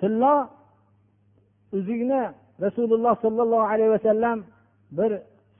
Tillo 0.00 0.34
uzukni 1.78 2.20
rasululloh 2.64 3.14
sollallohu 3.24 3.66
alayhi 3.72 3.90
vasallam 3.96 4.38
bir 4.98 5.10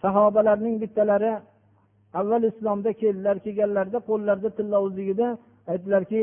sahobalarning 0.02 0.76
bittalari 0.82 1.32
avval 2.20 2.42
islomda 2.50 2.90
keldilar 3.02 3.36
kelganlarida 3.44 3.98
qo'llarida 4.08 4.50
tillo 4.58 4.78
uzuk 4.88 5.06
edi 5.14 5.26
aytdilarki 5.72 6.20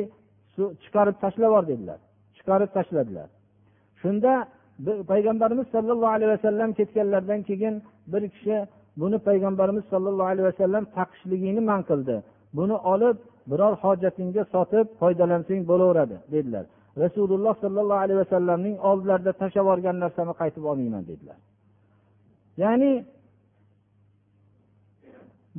chiqarib 0.84 1.16
tashlab 1.24 1.50
yubor 1.50 1.66
dedilar. 1.72 2.00
Chiqarib 2.38 2.70
tashladilar 2.78 3.28
shunda 4.02 4.34
payg'ambarimiz 5.12 5.68
sollallohu 5.68 6.14
alayhi 6.18 6.32
vasallam 6.36 6.74
ketganlaridan 6.74 7.42
keyin 7.50 7.84
bir 8.08 8.24
kishi 8.30 8.68
buni 8.98 9.18
payg'ambarimiz 9.28 9.84
sollallohu 9.94 10.28
alayhi 10.34 10.48
vasallam 10.52 10.86
taqishligingni 10.98 11.62
man 11.72 11.82
qildi. 11.90 12.16
Buni 12.58 12.76
olib 12.94 13.18
biror 13.52 13.74
hojatingga 13.84 14.44
sotib 14.54 14.86
foydalansang 15.00 15.62
bo'laveradi 15.72 16.18
dedilar. 16.34 16.66
Rasululloh 17.04 17.54
sollallohu 17.64 18.02
alayhi 18.06 18.20
vasallamning 18.24 18.76
oldilarida 18.90 19.32
tashlab 19.42 19.64
yuborgan 19.64 19.98
narsani 20.04 20.34
qaytib 20.42 20.64
olmayman 20.72 21.04
dedilar. 21.12 21.38
Ya'ni 22.64 22.92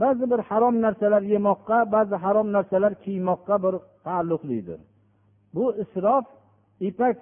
ba'zi 0.02 0.24
bir 0.32 0.40
harom 0.48 0.74
narsalar 0.86 1.22
yemoqqa 1.34 1.78
ba'zi 1.94 2.16
harom 2.24 2.48
narsalar 2.56 2.92
kiymoqqa 3.04 3.56
bir 3.64 3.74
taalluqlidir. 4.06 4.80
Bu 5.54 5.64
isrof 5.82 6.24
ipak 6.88 7.16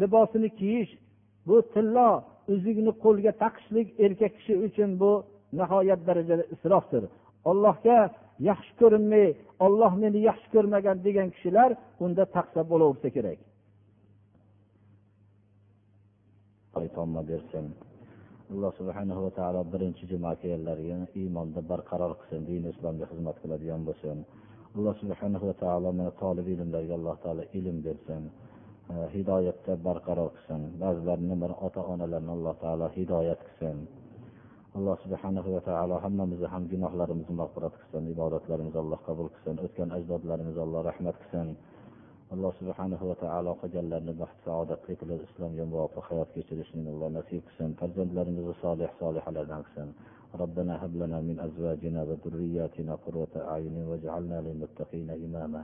libosini 0.00 0.48
kiyish 0.60 0.90
bu 1.48 1.56
tillo 1.74 2.08
uzukni 2.52 2.92
qo'lga 3.04 3.32
taqishlik 3.42 3.88
erkak 4.04 4.32
kishi 4.38 4.54
uchun 4.66 4.90
bu 5.02 5.10
nihoyat 5.58 6.00
darajada 6.08 6.44
isrofdir. 6.54 7.04
Ollohga 7.50 7.98
yaxshi 8.50 8.72
ko'rinmay 8.80 9.28
olloh 9.66 9.92
meni 10.02 10.18
yaxshi 10.28 10.48
ko'rmagan 10.54 10.96
degan 11.06 11.28
kishilar 11.34 11.70
unda 12.04 12.24
taqsa 12.36 12.60
bo'laversa 12.70 13.08
kerak. 13.16 13.38
Bersin. 17.30 17.66
Alloh 18.52 18.72
subhanahu 18.80 19.20
va 19.26 19.30
taolo 19.38 19.60
birinchi 19.72 20.04
juma 20.10 20.32
kelganlarga 20.42 20.96
iymonda 21.20 21.60
barqaror 21.70 22.12
qilsin 22.20 22.42
din 22.48 22.62
islomga 22.72 23.06
xizmat 23.10 23.36
qiladigan 23.42 23.82
bo'lsin. 23.88 24.16
Alloh 24.76 24.94
subhanahu 25.02 25.44
va 25.50 25.54
taolo 25.64 25.88
mana 25.98 26.12
tolib 26.22 26.46
ilmlarga 26.54 26.94
alloh 26.98 27.16
taolo 27.24 27.42
ilm 27.58 27.76
bersin. 27.86 28.22
hidoyatda 29.15 29.73
barqaror 29.87 30.29
qilsin 30.35 30.61
ba'zilarini 30.83 31.35
bir 31.43 31.51
ota 31.67 31.81
onalarni 31.93 32.31
alloh 32.37 32.55
taolo 32.63 32.87
hidoyat 32.97 33.41
qilsin 33.47 33.77
alloh 34.77 34.95
subhanahu 35.03 35.49
va 35.55 35.61
taolo 35.69 35.95
hammamizni 36.05 36.47
ham 36.53 36.63
gunohlarimizni 36.73 37.35
mag'firat 37.41 37.73
qilsin 37.81 38.03
ibodatlarimizni 38.13 38.79
alloh 38.83 38.99
qabul 39.07 39.27
qilsin 39.33 39.55
o'tgan 39.65 39.89
ajdodlarimizga 39.97 40.61
alloh 40.67 40.81
rahmat 40.89 41.15
qilsin 41.21 41.47
alloh 42.33 42.51
subhanahu 42.59 43.03
va 43.09 43.15
taolo 43.23 43.51
qilganlarni 43.61 44.13
baxt 44.21 44.37
saodatli 44.47 44.93
qilib 45.01 45.19
islomga 45.27 45.63
muvofiq 45.71 46.05
hayot 46.09 46.29
kechirishni 46.35 46.89
alloh 46.93 47.09
nasib 47.17 47.41
qilsin 47.47 47.69
farzandlarimizni 47.79 48.55
solih 48.63 48.89
solihalardan 49.01 49.63
qilsin 49.67 49.89
ربنا 50.43 50.73
هب 50.83 50.93
لنا 51.01 51.17
من 51.29 51.37
ازواجنا 51.47 51.99
وذرياتنا 52.09 52.93
قرة 53.05 53.33
اعين 53.51 53.77
واجعلنا 53.89 54.37
للمتقين 54.45 55.09
اماما 55.25 55.61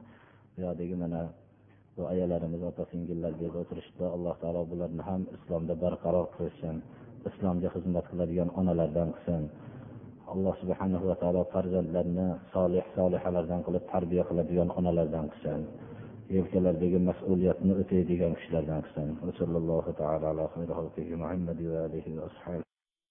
buyoqdagi 0.55 0.95
mana 1.03 1.21
bu 1.96 2.02
ayalarimiz 2.12 2.62
opa 2.70 2.84
singillar 2.92 3.32
bu 3.38 3.42
yerda 3.44 3.58
o'tirishibdi 3.64 4.04
alloh 4.16 4.34
taolo 4.42 4.62
bularni 4.72 5.02
ham 5.08 5.22
islomda 5.36 5.74
barqaror 5.84 6.26
qilsin 6.36 6.76
islomga 7.30 7.68
xizmat 7.74 8.04
qiladigan 8.10 8.50
onalardan 8.60 9.08
qilsin. 9.16 9.44
Alloh 10.32 10.54
subhanahu 10.62 11.04
va 11.10 11.16
taolo 11.22 11.42
farzandlarni 11.54 12.28
solih 12.54 12.84
solihalardan 12.96 13.60
qilib 13.66 13.84
tarbiya 13.92 14.22
qiladigan 14.30 14.68
onalardan 14.78 15.26
qilsin. 15.32 15.60
Yelkalaridagi 16.36 16.98
mas'uliyatni 17.08 17.72
o'taydigan 17.80 18.32
kishilardan 18.38 18.80
qilsin. 18.84 19.08